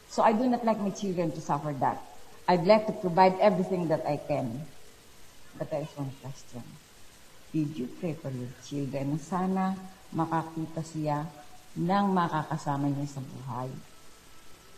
So 0.08 0.24
I 0.24 0.32
do 0.32 0.48
not 0.48 0.64
like 0.64 0.80
my 0.80 0.92
children 0.92 1.32
to 1.32 1.42
suffer 1.42 1.76
that. 1.84 2.00
I'd 2.48 2.64
like 2.64 2.88
to 2.88 2.94
provide 2.94 3.36
everything 3.40 3.88
that 3.90 4.08
I 4.08 4.16
can. 4.16 4.64
But 5.60 5.72
there 5.72 5.82
is 5.84 5.92
one 5.96 6.12
question. 6.24 6.64
Did 7.52 7.76
you 7.76 7.88
pray 8.00 8.16
for 8.16 8.32
your 8.32 8.48
children 8.64 9.16
na 9.16 9.20
sana 9.20 9.76
makakita 10.16 10.80
siya 10.80 11.28
ng 11.76 12.06
makakasama 12.16 12.88
niya 12.88 13.12
sa 13.12 13.20
buhay 13.20 13.68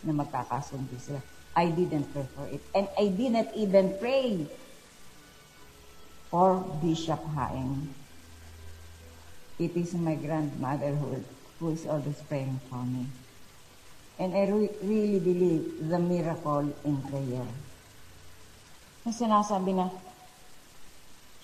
na 0.02 0.10
magkakasundo 0.10 0.98
sila? 0.98 1.22
I 1.54 1.70
didn't 1.70 2.10
pray 2.10 2.26
for 2.34 2.50
it. 2.50 2.58
And 2.74 2.90
I 2.98 3.14
didn't 3.14 3.54
even 3.54 3.94
pray 4.02 4.50
for 6.34 6.58
Bishop 6.82 7.22
Haing. 7.38 7.94
It 9.62 9.78
is 9.78 9.94
my 9.94 10.18
grandmother 10.18 10.98
who, 10.98 11.22
who 11.62 11.70
is 11.70 11.86
always 11.86 12.18
praying 12.26 12.58
for 12.66 12.82
me. 12.82 13.06
And 14.18 14.34
I 14.34 14.50
re- 14.50 14.74
really 14.82 15.22
believe 15.22 15.78
the 15.78 16.02
miracle 16.02 16.74
in 16.82 16.98
prayer. 17.06 17.46
Na 19.06 19.14
sinasabi 19.14 19.78
na, 19.78 19.94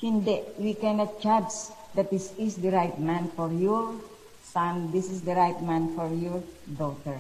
hindi, 0.00 0.40
we 0.58 0.74
cannot 0.74 1.20
judge 1.20 1.76
that 1.94 2.10
this 2.10 2.32
is 2.38 2.56
the 2.56 2.70
right 2.70 2.98
man 2.98 3.28
for 3.36 3.52
your 3.52 3.94
son, 4.42 4.90
this 4.90 5.10
is 5.10 5.22
the 5.22 5.34
right 5.34 5.60
man 5.62 5.94
for 5.94 6.08
your 6.08 6.42
daughter. 6.76 7.18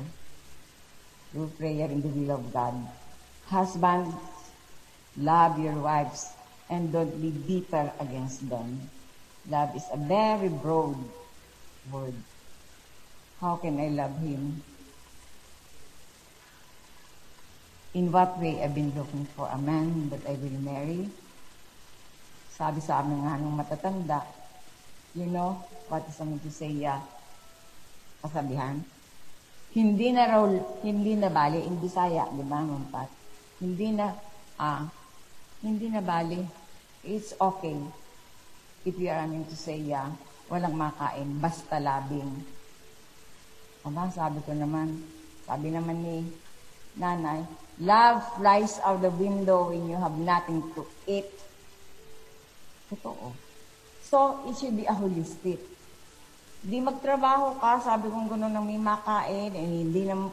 Through 1.32 1.52
prayer 1.58 1.86
in 1.86 2.02
the 2.02 2.08
will 2.08 2.32
of 2.32 2.52
God. 2.52 2.74
Husbands, 3.46 4.14
love 5.16 5.58
your 5.58 5.78
wives 5.78 6.26
and 6.68 6.92
don't 6.92 7.20
be 7.20 7.30
bitter 7.30 7.92
against 8.00 8.48
them. 8.48 8.90
Love 9.48 9.76
is 9.76 9.84
a 9.92 9.96
very 9.96 10.48
broad 10.48 10.96
word. 11.92 12.14
How 13.40 13.56
can 13.56 13.78
I 13.78 13.88
love 13.88 14.18
him? 14.18 14.62
In 17.94 18.12
what 18.12 18.38
way 18.38 18.62
I've 18.62 18.74
been 18.74 18.92
looking 18.94 19.26
for 19.36 19.48
a 19.52 19.58
man 19.58 20.10
that 20.10 20.26
I 20.26 20.32
will 20.32 20.60
marry? 20.62 21.10
Sabi 22.60 22.84
sa 22.84 23.00
amin 23.00 23.24
nga 23.24 23.40
nung 23.40 23.56
matatanda, 23.56 24.20
you 25.16 25.24
know, 25.32 25.56
what 25.88 26.04
is 26.04 26.12
something 26.12 26.36
to 26.44 26.52
say, 26.52 26.68
uh, 26.84 27.00
kasabihan? 28.20 28.84
Hindi 29.72 30.12
na 30.12 30.28
raw, 30.28 30.44
hindi 30.84 31.16
na 31.16 31.32
bali, 31.32 31.64
in 31.64 31.80
Bisaya, 31.80 32.28
di 32.28 32.44
ba, 32.44 32.60
Mampat? 32.60 33.08
Hindi 33.64 33.96
na, 33.96 34.12
ah, 34.60 34.84
hindi 35.64 35.88
na 35.88 36.04
bali. 36.04 36.44
It's 37.00 37.32
okay. 37.40 37.80
If 38.84 39.00
you 39.00 39.08
are 39.08 39.24
aiming 39.24 39.48
to 39.48 39.56
say, 39.56 39.80
yeah, 39.80 40.12
walang 40.52 40.76
makain, 40.76 41.40
basta 41.40 41.80
labing. 41.80 42.44
Aba, 43.88 44.12
sabi 44.12 44.44
ko 44.44 44.52
naman, 44.52 45.00
sabi 45.48 45.72
naman 45.72 45.96
ni 46.04 46.28
nanay, 47.00 47.40
love 47.80 48.20
flies 48.36 48.76
out 48.84 49.00
the 49.00 49.08
window 49.16 49.72
when 49.72 49.88
you 49.88 49.96
have 49.96 50.12
nothing 50.20 50.60
to 50.76 50.84
eat. 51.08 51.48
Totoo. 52.90 53.30
So, 54.02 54.42
it 54.50 54.58
should 54.58 54.74
be 54.74 54.84
a 54.90 54.94
holistic. 54.94 55.62
Di 56.60 56.82
magtrabaho 56.82 57.56
ka, 57.62 57.78
sabi 57.78 58.10
kong 58.10 58.26
gano'n 58.26 58.50
na 58.50 58.60
may 58.60 58.76
makain, 58.76 59.54
eh, 59.54 59.86
hindi 59.86 60.04
na 60.04 60.28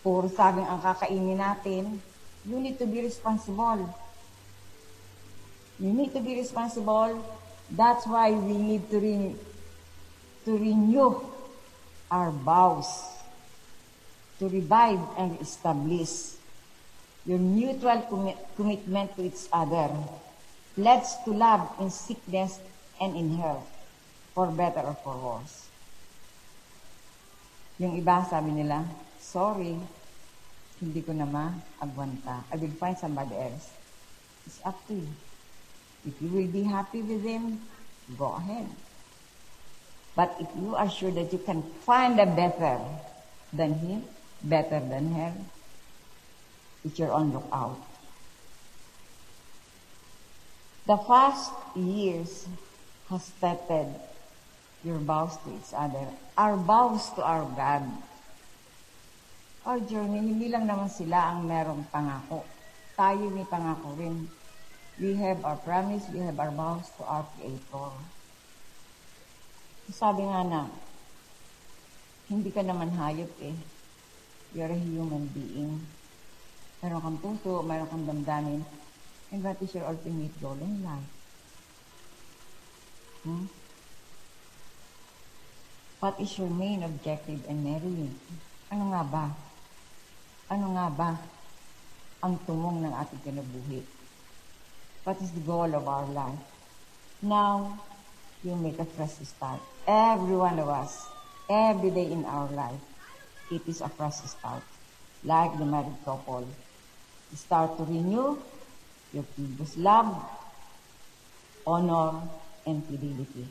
puro 0.00 0.26
saging 0.26 0.64
ang 0.64 0.80
kakainin 0.80 1.36
natin. 1.36 2.00
You 2.48 2.56
need 2.56 2.80
to 2.80 2.88
be 2.88 3.04
responsible. 3.04 3.84
You 5.76 5.92
need 5.92 6.16
to 6.16 6.24
be 6.24 6.40
responsible. 6.40 7.20
That's 7.68 8.08
why 8.08 8.32
we 8.32 8.56
need 8.56 8.88
to, 8.90 8.96
re- 8.98 9.36
to 10.48 10.50
renew 10.56 11.20
our 12.10 12.32
vows, 12.32 12.88
to 14.40 14.48
revive 14.48 14.98
and 15.20 15.36
establish 15.38 16.40
your 17.28 17.38
mutual 17.38 18.00
commi- 18.10 18.40
commitment 18.56 19.14
to 19.14 19.28
each 19.28 19.46
other, 19.52 19.92
pledge 20.80 21.12
to 21.28 21.36
love 21.36 21.76
in 21.76 21.92
sickness 21.92 22.56
and 23.00 23.12
in 23.12 23.36
health, 23.36 23.68
for 24.32 24.48
better 24.48 24.80
or 24.80 24.96
for 25.04 25.12
worse. 25.12 25.68
Yung 27.76 28.00
iba 28.00 28.24
sabi 28.24 28.56
nila, 28.56 28.88
sorry, 29.20 29.76
hindi 30.80 31.00
ko 31.04 31.12
na 31.12 31.28
ma-agwanta. 31.28 32.48
I 32.48 32.56
will 32.56 32.72
find 32.80 32.96
somebody 32.96 33.36
else. 33.36 33.76
It's 34.48 34.64
up 34.64 34.80
to 34.88 34.96
you. 34.96 35.12
If 36.08 36.16
you 36.24 36.32
will 36.32 36.48
be 36.48 36.64
happy 36.64 37.04
with 37.04 37.20
him, 37.20 37.60
go 38.16 38.40
ahead. 38.40 38.64
But 40.16 40.32
if 40.40 40.48
you 40.56 40.72
are 40.80 40.88
sure 40.88 41.12
that 41.12 41.28
you 41.28 41.44
can 41.44 41.60
find 41.84 42.16
a 42.16 42.24
better 42.24 42.80
than 43.52 43.76
him, 43.76 44.08
better 44.40 44.80
than 44.80 45.12
her, 45.12 45.32
it's 46.88 46.96
your 46.96 47.12
own 47.12 47.36
lookout. 47.36 47.89
The 50.88 50.96
past 50.96 51.52
years 51.76 52.48
has 53.12 53.28
tested 53.36 53.88
your 54.80 54.96
vows 54.96 55.36
to 55.44 55.52
each 55.52 55.72
other, 55.76 56.08
our 56.38 56.56
vows 56.56 57.12
to 57.16 57.20
our 57.20 57.44
God. 57.52 57.84
Our 59.60 59.76
journey, 59.84 60.24
hindi 60.24 60.48
lang 60.48 60.64
naman 60.64 60.88
sila 60.88 61.36
ang 61.36 61.44
merong 61.44 61.84
pangako. 61.92 62.48
Tayo 62.96 63.28
may 63.28 63.44
pangako 63.44 63.92
rin. 64.00 64.24
We 64.96 65.16
have 65.20 65.44
our 65.44 65.60
promise, 65.60 66.08
we 66.08 66.24
have 66.24 66.40
our 66.40 66.52
vows 66.52 66.88
to 66.96 67.04
our 67.04 67.28
Creator. 67.36 67.92
Sabi 69.92 70.24
nga 70.24 70.40
na, 70.48 70.62
hindi 72.32 72.48
ka 72.48 72.64
naman 72.64 72.96
hayop 72.96 73.32
eh. 73.44 73.56
You're 74.56 74.72
a 74.72 74.80
human 74.80 75.28
being. 75.36 75.76
Meron 76.80 77.04
kang 77.04 77.18
puso, 77.20 77.60
meron 77.60 77.90
kang 77.92 78.08
damdamin. 78.08 78.64
And 79.30 79.44
what 79.44 79.62
is 79.62 79.74
your 79.74 79.86
ultimate 79.86 80.34
goal 80.42 80.58
in 80.58 80.82
life? 80.82 81.10
Hmm? 83.22 83.46
What 86.00 86.18
is 86.18 86.38
your 86.38 86.50
main 86.50 86.82
objective 86.82 87.44
in 87.46 87.62
marrying? 87.62 88.18
Ano 88.72 88.90
nga 88.90 89.02
ba? 89.06 89.26
Ano 90.50 90.74
nga 90.74 90.88
ba 90.90 91.10
ang 92.20 92.40
tumong 92.42 92.82
ng 92.82 92.94
ating 92.96 93.22
kinabuhi? 93.22 93.80
What 95.04 95.20
is 95.22 95.30
the 95.30 95.44
goal 95.44 95.70
of 95.72 95.84
our 95.86 96.08
life? 96.10 96.40
Now, 97.22 97.80
you 98.42 98.56
make 98.56 98.80
a 98.80 98.88
fresh 98.88 99.20
start. 99.22 99.60
Every 99.86 100.36
one 100.36 100.58
of 100.58 100.68
us, 100.68 101.06
every 101.48 101.92
day 101.92 102.10
in 102.10 102.24
our 102.24 102.48
life, 102.50 102.80
it 103.52 103.62
is 103.68 103.80
a 103.80 103.88
fresh 103.92 104.24
start. 104.24 104.64
Like 105.22 105.56
the 105.60 105.68
married 105.68 106.00
couple. 106.04 106.48
Start 107.36 107.76
to 107.76 107.84
renew 107.84 108.40
your 109.12 109.24
previous 109.24 109.76
love, 109.76 110.22
honor, 111.66 112.28
and 112.66 112.84
fidelity. 112.86 113.46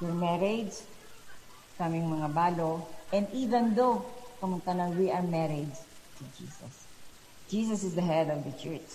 Your 0.00 0.12
marriage, 0.12 0.74
kaming 1.78 2.08
mga 2.08 2.32
balo, 2.32 2.86
and 3.12 3.28
even 3.32 3.74
though 3.74 4.04
kamuntanan, 4.40 4.96
we 4.96 5.10
are 5.10 5.22
married 5.22 5.72
to 6.18 6.24
Jesus. 6.36 6.86
Jesus 7.48 7.84
is 7.84 7.94
the 7.94 8.02
head 8.02 8.30
of 8.30 8.44
the 8.44 8.52
church. 8.56 8.90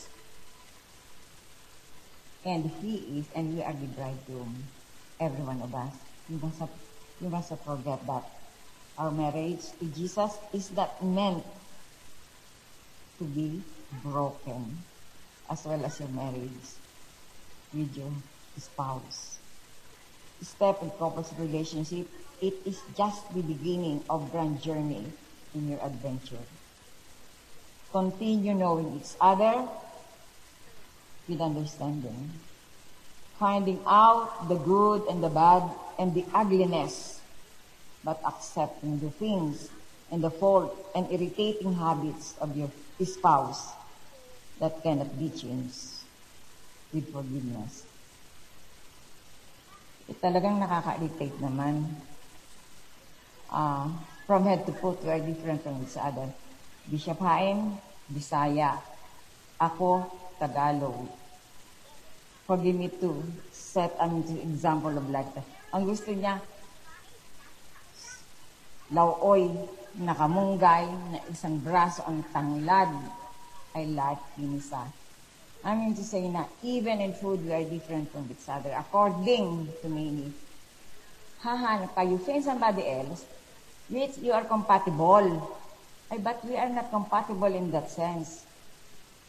And 2.46 2.66
He 2.82 3.20
is, 3.20 3.28
and 3.36 3.56
we 3.56 3.62
are 3.62 3.74
the 3.74 3.88
bridegroom. 3.88 4.68
Every 5.20 5.44
one 5.44 5.62
of 5.62 5.74
us. 5.76 5.96
You 6.30 6.40
must 6.40 6.60
not, 6.60 6.72
you 7.20 7.30
must 7.30 7.50
forget 7.66 8.06
that. 8.08 8.24
Our 8.98 9.12
marriage 9.12 9.64
to 9.80 9.86
Jesus 9.86 10.32
is 10.54 10.72
not 10.72 11.04
meant 11.04 11.44
to 13.20 13.26
be 13.26 13.64
broken, 14.04 14.84
as 15.50 15.66
well 15.66 15.84
as 15.84 16.00
your 16.00 16.10
marriage 16.10 16.70
with 17.74 17.98
your 17.98 18.12
spouse. 18.58 19.40
Step 20.42 20.82
in 20.82 20.90
couples 20.92 21.34
relationship, 21.38 22.08
it 22.42 22.54
is 22.66 22.80
just 22.96 23.34
the 23.34 23.42
beginning 23.42 24.04
of 24.10 24.32
grand 24.32 24.62
journey 24.62 25.04
in 25.54 25.70
your 25.70 25.80
adventure. 25.84 26.44
Continue 27.92 28.54
knowing 28.54 29.02
each 29.02 29.18
other 29.20 29.68
with 31.28 31.42
understanding. 31.42 32.32
Finding 33.38 33.80
out 33.88 34.48
the 34.48 34.56
good 34.56 35.08
and 35.10 35.24
the 35.24 35.30
bad 35.30 35.64
and 35.98 36.14
the 36.14 36.26
ugliness, 36.34 37.20
but 38.04 38.22
accepting 38.26 39.00
the 39.00 39.10
things 39.10 39.70
and 40.12 40.24
the 40.24 40.30
fault 40.30 40.76
and 40.96 41.10
irritating 41.12 41.74
habits 41.74 42.36
of 42.40 42.56
your 42.56 42.70
spouse 43.04 43.79
that 44.60 44.84
cannot 44.84 45.12
be 45.16 45.32
changed 45.32 46.04
with 46.92 47.08
forgiveness. 47.12 47.88
Eh, 50.10 50.16
talagang 50.20 50.60
nakaka-irritate 50.60 51.38
naman. 51.40 51.86
Uh, 53.50 53.90
from 54.26 54.46
head 54.46 54.66
to 54.66 54.74
foot, 54.78 55.02
we 55.06 55.10
are 55.10 55.22
different 55.22 55.64
from 55.64 55.80
each 55.82 55.98
other. 55.98 56.30
Bishop 56.90 57.18
Haim, 57.22 57.78
Bisaya. 58.10 58.78
Ako, 59.60 60.08
Tagalog. 60.40 61.08
Forgive 62.48 62.76
me 62.76 62.90
to 63.04 63.22
set 63.54 63.94
an 64.02 64.26
example 64.42 64.96
of 64.96 65.06
like. 65.14 65.30
Ang 65.70 65.86
gusto 65.86 66.10
niya, 66.10 66.42
lauoy, 68.90 69.46
nakamunggay, 70.00 70.90
na 71.14 71.20
isang 71.30 71.62
braso 71.62 72.02
ang 72.10 72.26
tanglad, 72.34 72.90
ay 73.76 73.86
lahat 73.94 74.20
pinisa. 74.34 74.90
I 75.64 75.76
mean 75.76 75.92
to 75.96 76.04
say 76.04 76.24
na 76.32 76.48
even 76.64 77.04
in 77.04 77.14
food, 77.14 77.44
we 77.44 77.52
are 77.52 77.64
different 77.68 78.12
from 78.12 78.32
each 78.32 78.48
other. 78.48 78.72
According 78.72 79.76
to 79.84 79.88
many, 79.92 80.32
hahanap 81.44 81.92
kayo, 81.96 82.16
find 82.24 82.44
somebody 82.44 82.88
else, 82.88 83.28
which 83.92 84.18
you 84.24 84.32
are 84.32 84.48
compatible. 84.48 85.52
Ay, 86.10 86.18
but 86.18 86.42
we 86.48 86.56
are 86.56 86.72
not 86.72 86.90
compatible 86.90 87.52
in 87.52 87.70
that 87.76 87.92
sense. 87.92 88.48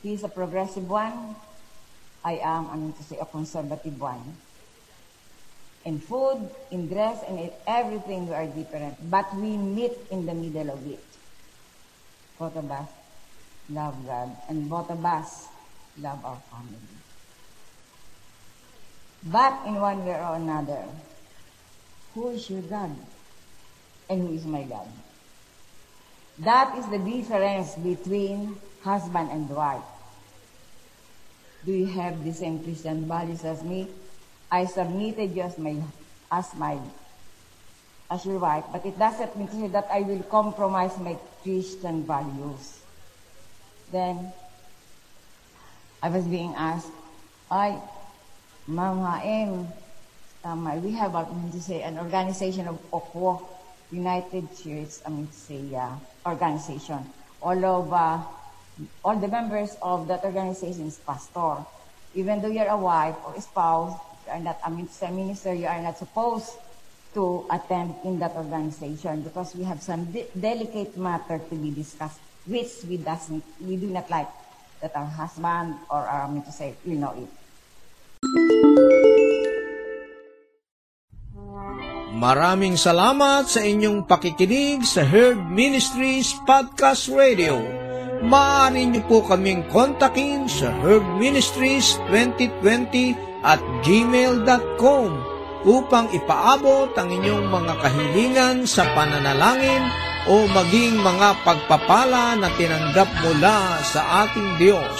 He 0.03 0.15
is 0.15 0.25
a 0.25 0.33
progressive 0.33 0.89
one. 0.89 1.37
I 2.25 2.41
am, 2.41 2.71
I 2.71 2.77
mean 2.77 2.93
to 2.95 3.03
say, 3.03 3.19
a 3.21 3.27
conservative 3.27 4.01
one. 4.01 4.37
In 5.85 5.99
food, 5.99 6.49
in 6.71 6.89
dress, 6.89 7.25
and 7.27 7.41
in 7.41 7.51
everything 7.67 8.29
we 8.29 8.35
are 8.35 8.47
different. 8.47 8.97
But 9.11 9.35
we 9.37 9.57
meet 9.57 9.93
in 10.11 10.25
the 10.25 10.35
middle 10.35 10.71
of 10.71 10.87
it. 10.87 11.05
Of 12.41 12.57
us 12.57 12.89
love 13.71 13.95
God, 14.07 14.37
and 14.49 14.69
both 14.69 14.91
of 14.91 15.05
us 15.05 15.49
love 15.99 16.25
our 16.25 16.41
family. 16.51 16.79
But 19.25 19.67
in 19.67 19.75
one 19.77 20.05
way 20.05 20.15
or 20.15 20.37
another, 20.37 20.85
who 22.15 22.31
is 22.31 22.49
your 22.51 22.63
God? 22.63 22.91
And 24.09 24.27
who 24.27 24.35
is 24.35 24.45
my 24.45 24.65
God? 24.65 24.89
That 26.41 26.77
is 26.79 26.87
the 26.89 26.99
difference 26.99 27.75
between 27.77 28.57
husband 28.83 29.31
and 29.31 29.49
wife. 29.49 29.85
Do 31.65 31.73
you 31.73 31.87
have 31.87 32.25
the 32.25 32.33
same 32.33 32.65
Christian 32.65 33.07
values 33.07 33.45
as 33.45 33.63
me? 33.63 33.87
I 34.51 34.65
submitted 34.65 35.37
you 35.37 35.43
as 35.43 35.59
my, 35.59 35.77
as 36.33 36.55
my, 36.57 36.79
as 38.11 38.25
your 38.25 38.39
wife, 38.39 38.65
but 38.73 38.85
it 38.87 38.99
doesn't 38.99 39.37
mean 39.37 39.71
that 39.73 39.87
I 39.93 40.01
will 40.01 40.23
compromise 40.25 40.99
my 40.99 41.17
Christian 41.43 42.05
values. 42.05 42.80
Then, 43.93 44.33
I 46.03 46.09
was 46.09 46.25
being 46.25 46.55
asked, 46.55 46.91
I, 47.51 47.79
Ma'am 48.67 49.01
Haim, 49.01 49.69
tama, 50.43 50.77
we 50.77 50.93
have, 50.93 51.15
I 51.15 51.29
mean 51.29 51.51
to 51.53 51.61
say, 51.61 51.83
an 51.83 51.99
organization 51.99 52.69
of 52.69 52.79
OKWO, 52.91 53.43
United 53.91 54.49
Church, 54.57 55.03
I 55.05 55.11
mean 55.11 55.27
to 55.27 55.33
say, 55.33 55.75
uh, 55.75 55.91
organization. 56.25 57.05
All 57.43 57.65
of, 57.65 57.93
uh, 57.93 58.23
all 59.05 59.17
the 59.17 59.29
members 59.29 59.77
of 59.83 60.07
that 60.09 60.25
organization 60.25 60.87
is 60.87 60.99
pastor. 60.99 61.67
Even 62.15 62.41
though 62.41 62.49
you're 62.49 62.69
a 62.69 62.77
wife 62.77 63.17
or 63.27 63.35
a 63.35 63.41
spouse, 63.41 63.99
you 64.27 64.33
are 64.33 64.41
not, 64.41 64.61
I 64.65 64.71
mean 64.71 64.87
to 64.87 64.93
say, 64.93 65.11
minister, 65.11 65.53
you 65.53 65.67
are 65.67 65.83
not 65.83 65.99
supposed 65.99 66.53
to 67.15 67.45
attend 67.51 67.95
in 68.05 68.21
that 68.21 68.33
organization 68.37 69.23
because 69.23 69.55
we 69.57 69.65
have 69.65 69.83
some 69.83 70.05
de- 70.13 70.29
delicate 70.39 70.97
matter 70.97 71.39
to 71.39 71.55
be 71.57 71.71
discussed, 71.71 72.21
which 72.47 72.85
we 72.89 72.97
doesn't, 72.97 73.45
we 73.61 73.77
do 73.77 73.89
not 73.89 74.09
like 74.09 74.29
that 74.81 74.97
our 74.97 75.09
husband 75.09 75.77
or 75.93 76.01
our, 76.01 76.25
I 76.25 76.31
mean 76.31 76.43
to 76.45 76.53
say, 76.53 76.75
will 76.85 76.97
know 76.97 77.15
it. 77.17 77.31
Maraming 82.21 82.77
salamat 82.77 83.49
sa 83.49 83.65
inyong 83.65 84.05
pakikinig 84.05 84.85
sa 84.85 85.01
Herd 85.09 85.41
Ministries 85.49 86.37
Podcast 86.45 87.09
Radio. 87.09 87.57
Maaari 88.21 88.85
niyo 88.85 89.09
po 89.09 89.25
kaming 89.25 89.65
kontakin 89.73 90.45
sa 90.45 90.69
Herd 90.85 91.07
Ministries 91.17 91.97
2020 92.13 93.17
at 93.41 93.57
gmail.com 93.81 95.11
upang 95.65 96.13
ipaabot 96.13 96.93
ang 97.01 97.09
inyong 97.09 97.49
mga 97.49 97.75
kahilingan 97.81 98.57
sa 98.69 98.85
pananalangin 98.93 100.10
o 100.29 100.45
maging 100.51 101.01
mga 101.01 101.45
pagpapala 101.47 102.37
na 102.37 102.49
tinanggap 102.59 103.09
mula 103.25 103.81
sa 103.87 104.27
ating 104.27 104.61
Diyos. 104.61 104.99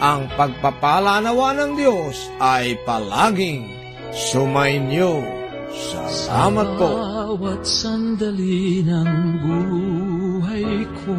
Ang 0.00 0.32
pagpapala 0.36 1.20
nawa 1.20 1.52
ng 1.56 1.72
Diyos 1.76 2.32
ay 2.40 2.76
palaging 2.88 3.68
sumainyo. 4.12 5.20
Salamat 5.70 6.68
po. 6.80 6.88
Bawat 6.98 7.62
sandali 7.62 8.82
ng 8.82 9.12
buhay 9.44 10.66
ko 11.04 11.18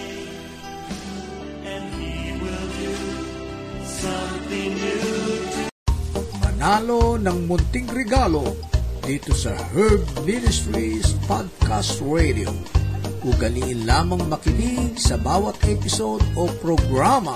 Manalo 6.61 7.17
ng 7.17 7.49
munting 7.49 7.89
regalo 7.89 8.45
dito 9.01 9.33
sa 9.33 9.49
Herb 9.73 10.05
Ministries 10.29 11.17
Podcast 11.25 11.97
Radio. 12.05 12.53
Ugaliin 13.25 13.89
lamang 13.89 14.29
makinig 14.29 14.93
sa 14.93 15.17
bawat 15.17 15.57
episode 15.65 16.21
o 16.37 16.45
programa 16.61 17.33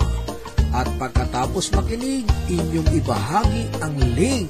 at 0.70 0.86
pagkatapos 0.94 1.74
makinig, 1.74 2.22
inyong 2.46 2.86
ibahagi 3.02 3.66
ang 3.82 3.98
link 4.14 4.46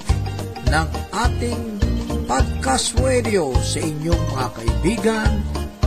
ng 0.68 0.88
ating 1.24 1.80
podcast 2.28 2.92
radio 3.00 3.56
sa 3.64 3.80
inyong 3.80 4.22
mga 4.36 4.48
kaibigan 4.60 5.32